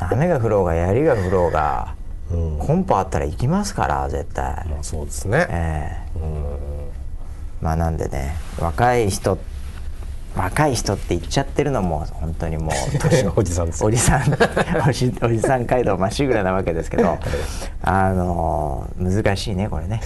[0.10, 1.94] 雨が降ろうが槍が降ろうが
[2.32, 2.58] うん。
[2.58, 5.46] コンポあったら行きますから絶対、まあそうですね。
[5.50, 6.18] ええ。
[6.18, 6.44] うん。
[7.60, 9.36] まあなんでね若い人
[10.34, 14.22] 若い人って言っちゃってるのも本当にもう年 おじさんおじさん
[14.88, 17.18] おじおじさん街道まっしぐらなわけですけど
[17.84, 20.00] あの難しいねこれね。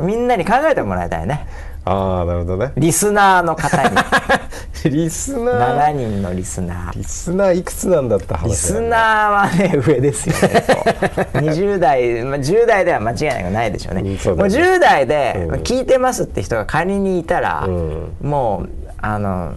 [0.00, 1.46] みんなに考えてもらいたいね
[1.84, 2.72] ああなるほどね。
[2.76, 3.96] リスナーの方に。
[4.90, 6.98] リスナ7ー人のリスナー。
[6.98, 10.72] リスナーいくつなんだって話リスーナーはね 上ですよねそ
[11.38, 15.48] う20代、まあ、10代では間違いなくないでしょうね,、うんそうもうだね10代で、うん。
[15.50, 18.12] まあ聞いてますって人が仮にいたら、うん。
[18.22, 18.68] もう
[19.00, 19.54] あの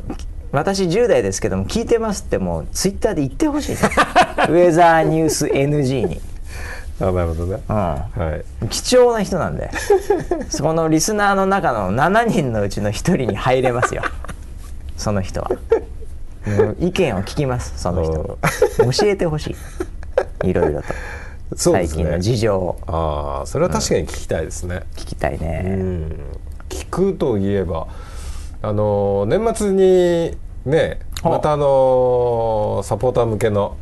[0.51, 3.77] 私10代ですけども聞いてますってもうツイッターで言ってほしいね
[4.49, 6.21] ウェザーニュース NG に、
[6.99, 7.61] あなるほどね。
[7.67, 8.65] うはい。
[8.65, 9.69] ん、貴重な人なんで。
[10.49, 14.03] そこのリスナーの中の7人のうちの1人に入れますよ。
[14.97, 15.51] その人は。
[16.79, 18.13] 意見を聞きますその人。
[18.13, 19.55] の教えてほし
[20.43, 20.49] い。
[20.49, 20.87] いろいろと。
[21.55, 22.03] そうですね。
[22.03, 22.77] 最近の事情を。
[22.87, 26.25] ああそれは確かに聞きたいですね、聞きたいね、うん。
[26.69, 27.87] 聞くといえば
[28.61, 33.77] あの年末にねまたあのサポーター向けの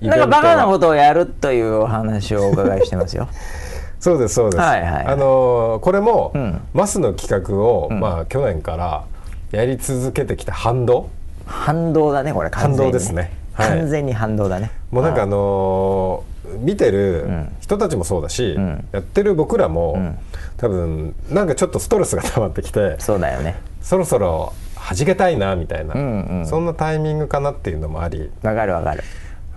[0.00, 3.28] なんかバカなことをやるというお話をお伺いしてますよ。
[3.98, 4.92] そうですそうです、はいはい。
[4.92, 6.60] はいあのこれも、ん。
[6.72, 9.02] マスの企画を、まあ去年から
[9.50, 11.08] やり続けてきた反動？
[11.46, 12.50] 反動だねこれ。
[12.50, 13.32] 完全に反動ですね。
[13.54, 13.68] はい。
[13.70, 14.70] 完全に反動だね。
[14.90, 17.52] もうなんかあのー見てるん。
[17.60, 18.84] 人たちもそうだし、ん。
[18.92, 20.18] やってる僕らも、ん。
[20.56, 23.56] 多分なんかちょっとストレスが溜まってきてそうだよね。
[23.82, 26.46] そろそろ弾けたいなみたいな、うんうん。
[26.46, 29.02] そんなタイミングかなっていうのもあり、わかるわかる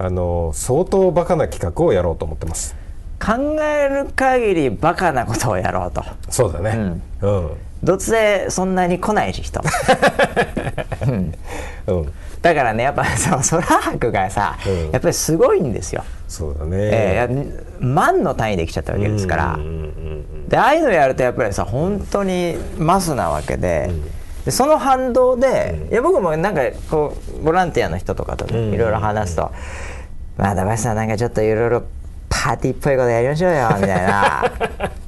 [0.04, 2.76] あのー相当バカな企画をやろうと思ってます。
[3.24, 6.04] 考える限りバカなことをやろうと。
[6.30, 7.00] そうだね。
[7.22, 7.52] うん。
[7.84, 9.62] どつせそんなに来ないし人。
[11.88, 13.06] うん、だからねやっぱ
[13.44, 14.92] その空白がさ、うん。
[14.92, 23.90] やっぱりすごいんですよ、そうだえね、ー万の単位で来ちゃったわけですから、うんうんうんでああいうのやるとやっぱりさ本当にマスなわけで,、
[24.44, 28.74] でその反動で、いや僕もなんかこうボランティアの人とかとねうん。
[28.74, 29.50] いろいろ話すと
[30.38, 31.84] 「まあ高橋さんなんかちょっといろいろ
[32.30, 34.44] パーティーっぽいことやりましょうよ」みたいな。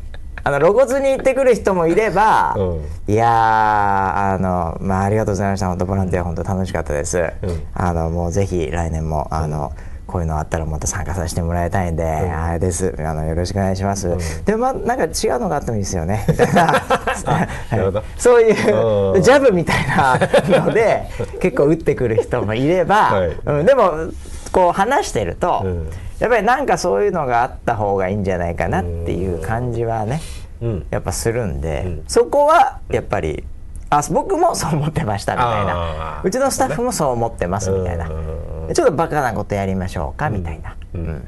[0.45, 5.67] あの露骨に言ってくる人もいれば、ういやーあの、まあ、ありがとうございました。
[5.67, 7.31] 本当ボランティア本当楽しかったです、
[7.73, 9.71] あのもうぜひ来年もあの、
[10.05, 12.93] こういうのあったらまた参加させてもらいたいんで、あれです。
[12.99, 16.25] あのよろしくお願いします、でまあなんか違うのがあってもいいですよね。
[18.17, 19.21] そういううん。
[19.21, 20.19] ジャブみたいな
[20.65, 21.05] ので
[21.39, 23.37] 結構打ってくる人もいれば、はい。
[23.45, 24.11] うんでも
[24.53, 25.89] こう話してると、うん。
[26.19, 30.21] やっぱりなんかそういうのがあった方がいいんじゃないかなっていう感じはね、
[30.61, 30.85] うん。
[30.91, 32.03] やっぱするんで、ん。
[32.07, 33.43] そこはやっぱり
[33.89, 36.27] あ僕もそう思ってましたみたいあなー。
[36.27, 38.07] うちのスタッフもそう思ってますみたいな。
[38.07, 41.01] うんちょっとバカなことやりましょうかみたいな、うん。
[41.01, 41.27] うん。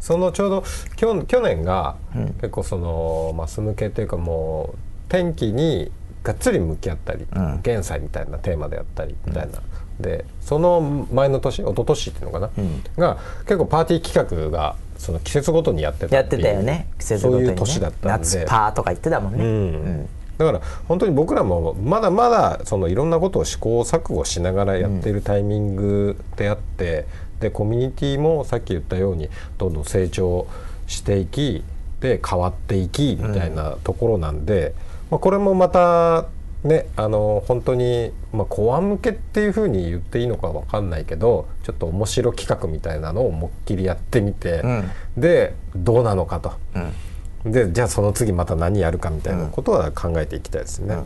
[0.00, 0.64] そのちょうど
[0.96, 1.96] 去去年が
[2.40, 4.78] 結構そのマス向けっていうかもう
[5.10, 5.92] 天気に
[6.22, 7.60] がっつり向き合ったり、ん。
[7.62, 9.58] 減災みたいなテーマであったりみたいな、
[10.00, 12.50] でその前の年一昨年っていうのかな、
[12.98, 16.88] が結構パーティー企画がその季節ごとにやってたやってたよね。
[16.98, 18.24] 季節ごとに、ね、そういう年だったんで。
[18.24, 20.08] 夏パーとか言ってたもんね、うん。
[20.38, 27.06] だから本当に僕らもまだまだそのいろんなことを試行錯誤しながらやっているタイミングであって、
[27.40, 29.28] でコミュニティもさっき言ったように
[29.58, 30.46] どんどん成長
[30.86, 31.64] していき
[32.00, 34.74] で変わっていきみたいなところなんで、
[35.10, 36.26] まあ、これもまた
[36.66, 44.90] ねあの本当に、まあ、コア向けっていうふうに言っていいのかわかんないけどちょっと面白企画みたいなのを思いっきりやってみて、ん。
[45.16, 46.52] でどうなのかと。
[47.48, 47.52] ん。
[47.52, 50.96] でじゃあその次また何やるかみたいなことは考えていきたいですね。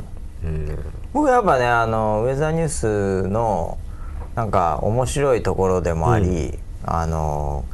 [0.44, 0.78] うん。
[1.12, 3.78] 僕やっぱねあのウェザーニュースの
[4.34, 7.64] なんか面白いところでもあり、あの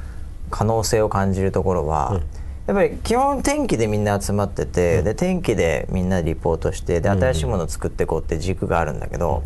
[0.50, 2.20] 可能性を感じるところは、
[2.66, 9.44] やっぱり基本天気でみんな集まってて、で天気でみんなリポートしてで新しいものを作っていこうって軸があるんだけど、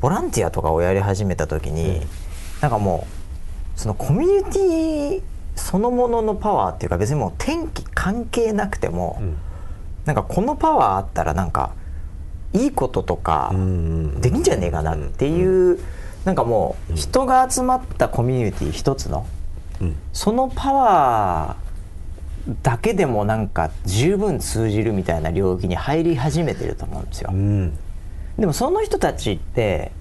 [0.00, 2.02] ボランティアとかをやり始めた時に、
[2.60, 3.06] なんかも
[3.76, 5.22] うそのコミュニティ
[5.56, 9.36] そのもののパワーっていうか別にもう天気関係なくても、ん。
[10.04, 11.72] なんかこのパワーあったらなんか
[12.52, 15.78] いいこととかんできんじゃねえかなっていう、
[16.24, 19.26] なんかもう人が集まったコミュニティ一つの、
[19.80, 19.96] うん。
[20.12, 21.69] そのパワー
[22.62, 27.30] だけでもなんか十分通じるみたいな領域に入り始めてると思うんですよ。
[27.32, 27.78] うん。
[28.38, 29.92] でもその人たちって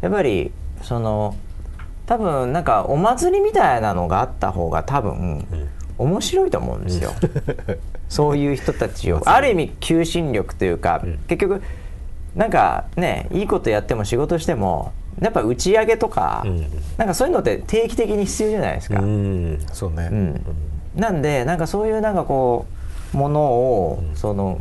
[0.00, 1.34] やっぱりその
[2.06, 5.46] 多分なんかお祭りみたいなのがあった方が多分
[5.98, 7.12] 面白いと思うんですよ。
[8.08, 9.22] そういう人たちを。
[9.26, 11.62] ある意味求心力というか、結局
[12.34, 16.60] なんかねいいことやっても仕事してもやっぱ打ち上げとか、ん。
[16.96, 19.00] なんかそういうのって定期的に必要じゃないですか。
[19.00, 19.58] うん。
[19.72, 20.44] そうね、うん
[20.94, 22.66] なんでなんかそういうなんかこ
[23.14, 24.60] うものを、その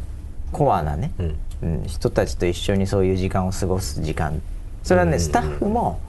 [0.52, 1.26] コアなね、うん。
[1.26, 4.42] うん人たちと一緒にそういう時間を過ごす時間。
[4.84, 6.00] それはね、スタッフも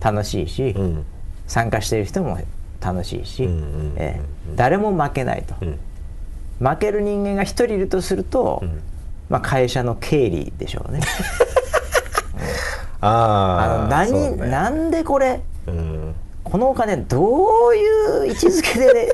[0.00, 1.04] 楽しいし、うん。
[1.46, 2.38] 参加している人も
[2.80, 3.48] 楽しいし、う
[3.96, 4.20] ええ。
[4.54, 5.78] 誰も負けないと、うん。
[6.66, 8.80] 負ける人間が一人いるとすると、ん。
[9.28, 11.00] まあ、会社の経理でしょうね。
[13.00, 14.48] あああの何、ね。
[14.48, 16.14] なんでこれうん。
[16.44, 19.12] このお金どういう位置づけで、ね、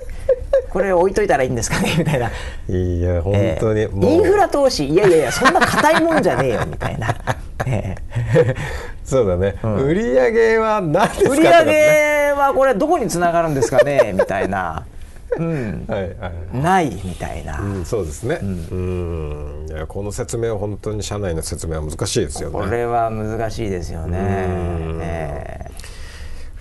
[0.75, 1.95] これ置いといたらいいんですかね？
[1.97, 2.29] みたいな。
[2.69, 3.89] いや本当に、ええ。
[3.89, 4.11] もう。
[4.11, 4.87] インフラ投資？
[4.89, 7.15] いやいやいやそんな硬いもんじゃねえよみたいな、
[7.65, 7.97] え
[8.37, 8.55] え。
[9.05, 11.31] そうだね、売り上げは何ですか？
[11.31, 14.13] 売り上げはこれどこにつながるんですかね？
[14.15, 14.85] みたいな。
[15.37, 15.85] うん。
[15.89, 16.57] はいはい。
[16.63, 18.39] ないみたいな、うん、そうですね。
[18.43, 22.59] うん、いやこの説明は本当に社内の説明は難しいですよね。
[22.59, 25.65] これは難しいですよね、え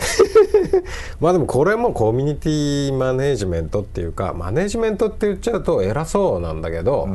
[1.19, 7.07] まあでもこれもコミュニティマネジメントっていうかマネジメントって言っちゃうと偉そうなんだけど、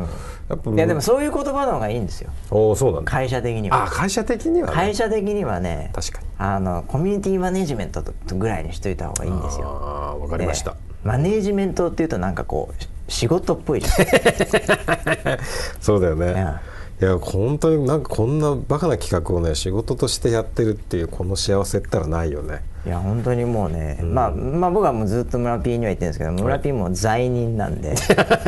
[0.49, 3.11] やっぱえいやでもそういう言葉の方がいいんですよおおそうなんだ。
[3.11, 10.72] 会社的にはあ会社的には、ね、会社的にはね確かにあのコミュニティマネジメントとぐらいにしといた方がいいんですよああわかりました。
[10.72, 13.82] ねマネージメントっていうとなんかこうし仕事っぽい
[15.80, 16.32] そうだよね。
[16.32, 16.61] や
[17.01, 22.61] いや本当になんかこんなバカな企画をね仕事としてやってるっていうこの幸せったらないよね。
[22.89, 27.95] いや本当にもうね、まあまあ僕はもうずっと村 P には言ってるんですけど村 P も罪人なんで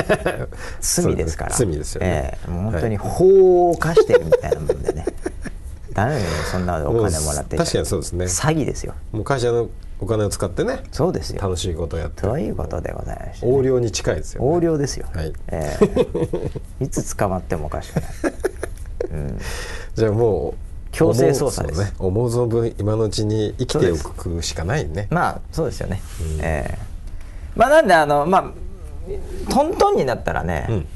[0.80, 1.51] 罪ですから。
[1.55, 2.38] 罪ですよね。
[2.41, 2.51] ええ。
[2.51, 5.05] もう本当に法を犯してるみたいなもんでね。
[5.93, 8.24] ダメだよそんなお金もらって確かにそうですね。
[8.24, 8.95] 詐欺ですよ。
[9.12, 9.68] もう会社の
[10.01, 11.43] お金を使ってねそうですよ。
[11.43, 12.22] 楽しいことをやって。
[12.22, 14.47] るそういうことでございましてね、横領に近いですよ、ね。
[14.47, 15.34] 横領ですよ、はい。
[15.49, 15.76] え
[16.80, 16.80] え。
[16.82, 18.05] いつ捕まってもおかしくない。
[19.97, 21.80] じゃあもう強制捜査です。
[21.80, 25.09] ね、思う存分今のうちに生きておくしかないね。
[25.11, 26.01] まあそうですよね、
[26.41, 26.78] ええ。
[27.57, 30.86] まあなんであのまあトントンになったらね、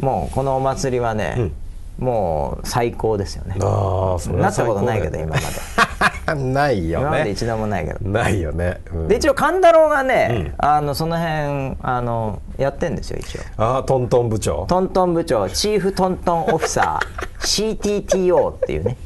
[0.00, 1.52] もうこのお祭りはね、
[1.98, 3.56] もう最高ですよね。
[3.60, 5.42] ああそれなったことないけど今まで。
[5.42, 6.34] で。
[6.34, 7.06] ないよね。
[7.06, 8.08] 今まで一度もないけど。
[8.08, 8.80] ないよね。
[8.92, 9.08] うん。
[9.08, 13.40] で一応勘太郎がね、あのその辺あのやってんですよ一応。
[13.58, 14.66] ああトントン部長。
[14.68, 18.96] トントン部長チーフトントンオフィサー CTTO っていうね、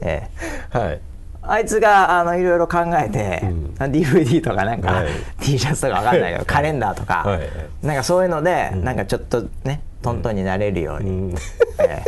[0.00, 0.28] え
[0.72, 0.78] え。
[0.78, 1.00] はい。
[1.42, 3.40] あいつがあのいろいろ考えて、
[3.78, 5.08] DVD とかなんか、はい。
[5.40, 7.40] T シャツとかわかんないけどカレンダーとか、はい。
[7.82, 11.34] なんかそういうので、なんかちょっとねトントンになれるように、うん。
[11.80, 12.04] え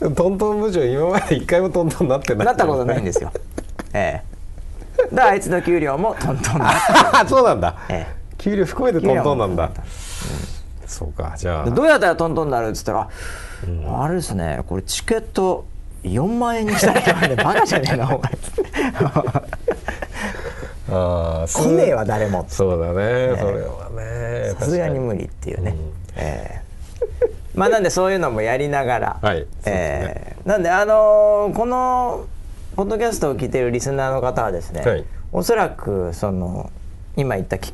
[0.14, 2.42] トントン部長今まで一回もトントンなってない。
[2.42, 3.30] えなったことないんですよ、
[3.92, 4.22] え
[4.98, 5.04] え。
[5.04, 6.72] だからあいつの給料もトントンだ。
[7.12, 7.76] あ そうなんだ。
[7.88, 8.06] え
[8.38, 9.70] 給料含めてトントンなんだ。
[10.86, 11.70] そうかじゃあ。
[11.70, 13.08] どうやったらトントンになるっつったら、
[14.00, 15.66] あれですねこれチケット
[16.04, 18.32] 4万円にしたらいいわねバカじゃねえなお前。
[20.90, 23.36] ああ来ねえわ誰もそうだね。
[23.38, 24.54] それはね。
[24.58, 25.74] さすがに無理っていうね、
[26.16, 26.64] ええ。
[27.54, 30.48] まあなんでそういうのもやりながら、はいええ。
[30.48, 32.26] なんであのーこの
[32.76, 35.04] ポッドキャストを聞いてるリスナーの方はですね、はい。
[35.32, 36.70] おそらくその
[37.16, 37.72] 今言った企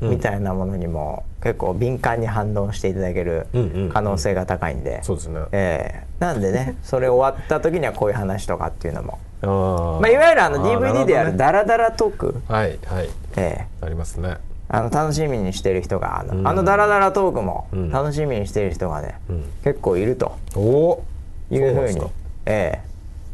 [0.00, 3.90] 画みたいなものにも結構敏感に反応していただけるうんうんうん。
[3.90, 5.40] 可能性が高いんで、そうですね。
[5.52, 10.00] ええなんでね それ終わった時にはこういう話とかっていうのも、あー。
[10.00, 13.08] まあ、いわゆるあの DVD でやるなダラダラトーク、はいはい。
[13.36, 13.84] ええ。
[13.84, 14.38] ありますね。
[14.68, 17.90] あの楽しみにしてる人があの,、あのダラダラトークもん。
[17.90, 19.42] 楽しみにしてる人がね、ん。
[19.62, 20.36] 結構いると。
[21.50, 22.00] いうふうに
[22.46, 22.86] ええ。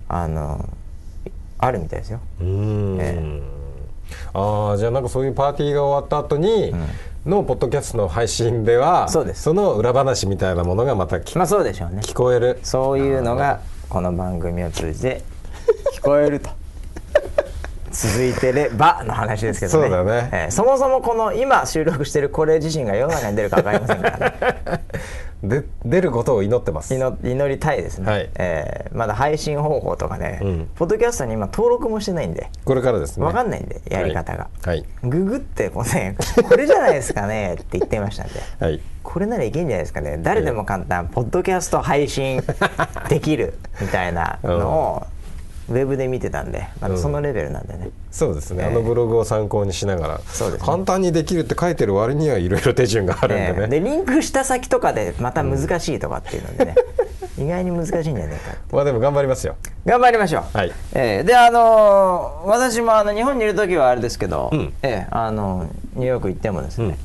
[0.09, 0.68] あの
[1.59, 2.20] あるみたいですよ。
[2.41, 2.99] うーん。
[3.01, 3.43] え
[4.35, 6.74] ああじゃあなんかそういうパーティーが終わった後に、
[7.25, 12.01] のポッドキャストの配信ではそうですの裏話みたいなものがまた聞,、まあそうでしょうね。
[12.03, 15.23] 聞こえるそういうのがこの番組を通じて
[15.95, 16.51] 聞こえると。
[17.93, 19.88] 続いてればの話ですけどね。
[19.88, 20.30] そうだね。
[20.32, 24.84] ええそもそもこの今収録してるこれ自身が世の中に出るか分かりませんからね。
[25.43, 26.95] で出ることを祈ってます。
[26.95, 28.30] 祈祈りたいですね、はい。
[28.36, 30.68] ええまだ配信方法とかね、うん。
[30.76, 33.26] ポッドキャストに今登録もしてないんでこれからですね。
[33.26, 34.84] 分かんないんでやり方が、はい。
[35.03, 36.16] ググってこうね
[36.49, 38.34] これじゃないですかねって言ってましたんで。
[38.61, 38.80] はい。
[39.03, 40.18] これならいけんじゃないですかね。
[40.22, 42.40] 誰でも簡単ポッドキャスト配信
[43.09, 45.07] できるみたいなのを
[45.69, 50.67] ウェブで見てたんでまだそのレベルなんでね、そうですね、あのブログを参考にしながらそうですね。
[50.67, 53.69] 簡単にできるって書いてる割にはいろいろ手順があるんでね、ええ。
[53.69, 56.75] でリンクした先とかでまた難しいとかっていうのでね、
[57.39, 59.57] 意外に難しいんじゃないかまあでも頑張りますよ。
[59.87, 60.73] 頑張りましょう、はい。
[60.95, 61.25] ええ。
[61.25, 64.73] であのー私もあの日本にいる時はあれですけど、ん。
[64.83, 66.99] ええあのニューヨーク行ってもですね、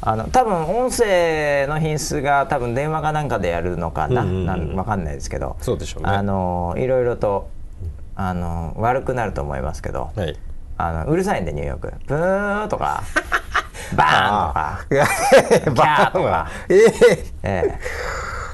[0.00, 6.10] あの多分音声の品質が多分電話かなんかでやるのかな,、うんうんうんなん分かんないですけどそうでしょうね。
[6.10, 7.48] あのいろいろと
[8.16, 10.36] あの悪くなると思いますけど、はい。
[10.78, 11.92] あのうるさいんでニューヨーク。
[12.06, 13.02] ブーンとか
[13.96, 16.48] バーンとかいやキャーとか。
[16.68, 16.92] ええ。
[17.42, 17.78] え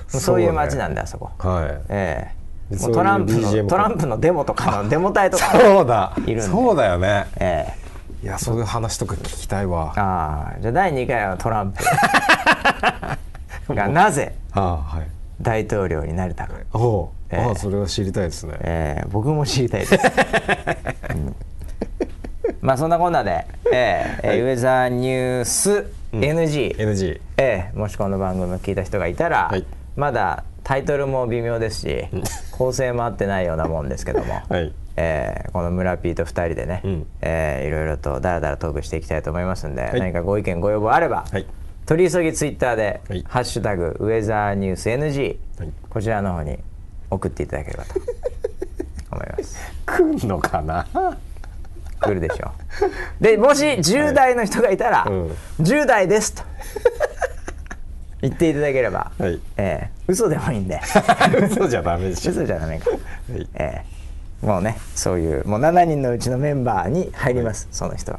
[0.09, 0.19] え。
[0.19, 1.81] そういう街なんであそこ、はい。
[1.89, 2.33] え
[2.71, 2.77] え。
[2.77, 7.27] そういうもうトランプのトランプのデモとかの デモ隊とかそうだいるそうだよね。
[7.39, 7.75] え
[8.23, 8.27] え。
[8.27, 9.93] いやそういう話とか聞きたいわ。
[9.97, 11.85] ああじゃあ第2回はトランプ。
[13.75, 14.35] がなぜ
[15.41, 18.55] 大統領になれたか、おああそれは知りたいですね。
[18.61, 19.09] ええ。
[19.11, 19.95] 僕も知りたいです、
[21.11, 21.35] うん。
[22.61, 24.41] まあそんなこんなで、ええ。
[24.41, 27.79] ウェザーニュース NG、NG ええ。
[27.79, 29.65] もしこの番組を聞いた人がいたら、はい。
[29.97, 32.05] まだタイトルも微妙ですし
[32.53, 34.73] 構成も合ってないようなもんですけども、 はい。
[34.97, 37.07] えーこの村 P と2人でね、うん。
[37.23, 39.99] えーいろいろとだらだらトークしていきたいと思いますんで、い。
[39.99, 41.47] 何かご意見ご要望あれば、はい。
[41.85, 43.25] 取り急ぎツイッターで「はい。
[43.27, 45.69] ハッシュタグウェザーニュース NG」はい。
[45.91, 46.59] こちらの方に
[47.15, 47.95] 送っていただければと
[49.11, 49.57] 思います。
[49.87, 50.87] 来んのかな？
[52.01, 52.51] 来るでしょ
[53.21, 53.23] う。
[53.23, 55.37] でもし10代の人がいたら「うん。
[55.61, 56.43] 10代です」と
[58.21, 59.41] 言っていただければ、はい。
[59.57, 60.81] えー嘘でもいいんで。
[61.49, 62.33] 嘘じゃダメでしょ。
[62.33, 63.49] 嘘じゃダメか、はい。
[63.55, 68.19] えーもうねそういうもう7人のうちのメンバーに入ります、その人は。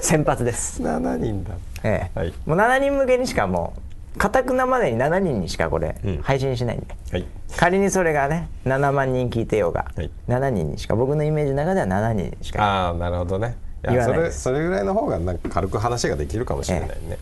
[0.00, 1.50] 先発です、7人だ。
[1.84, 2.18] ええ。
[2.18, 2.32] はい。
[2.46, 3.80] もう7人向けにしかもう
[4.18, 6.22] かたくなまでに7人にしかこれうん。
[6.22, 7.26] 配信しないんで、はい。
[7.56, 10.10] 仮にそれがね7万人聞いてようが、はい。
[10.28, 12.62] 7人にしか僕のイメージの中では7人にしか。
[12.62, 13.56] ああなるほどね。
[13.90, 17.18] いやそれそれぐらいの方がなんか軽く話ができるかもしれないね、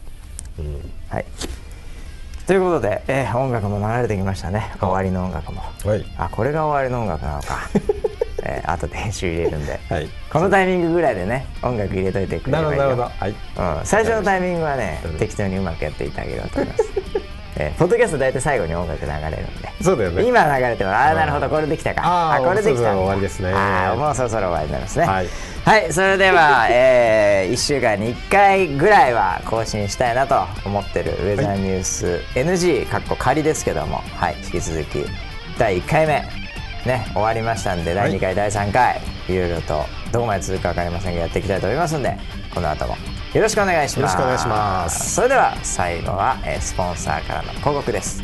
[1.08, 1.24] はい。
[2.46, 4.72] ということで、えー音楽も流れてきましたね。
[4.78, 5.62] 終わりの音楽も。
[5.84, 6.04] はい。
[6.18, 7.60] あこれが終わりの音楽なのか、
[8.44, 10.08] えー、後で編集入れるんで、はい。
[10.30, 12.88] このタイミングぐらいでね音楽入れといてくれなればいいよ。
[12.88, 13.24] るほどなるほど。
[13.62, 13.80] はい。
[13.80, 16.84] うん、最初のタイミングはね、うん適当にうまくやっていってあげればと思います、
[17.56, 19.70] えーポッドキャスト大体最後に音楽流れるんで。
[19.82, 20.24] そうだよね。
[20.26, 21.48] 今流れてもああなるほど。
[21.48, 22.02] これできたか。
[22.04, 22.94] あーこれできた。
[22.96, 23.52] 終わりですね。
[23.96, 25.04] もうそろそろ終わりになりますね。
[25.04, 25.26] はい。
[25.64, 35.04] はい、それでは、え1週間に1回ぐらいは更新したいなと思ってるウェザーニュース NG かっこ仮ですけども、はい、引き続き。
[35.58, 36.39] 第1回目
[36.86, 42.16] ね終わりましたんで第2回、第3回いろいろとどこまで続くか分かりませんがやっていきたいと思いますんで
[42.54, 42.96] この後も
[43.32, 44.16] よろしくお願いします。
[44.16, 45.14] よろしくお願いします。
[45.14, 48.22] それでは最後は、えースポンサーからの広告です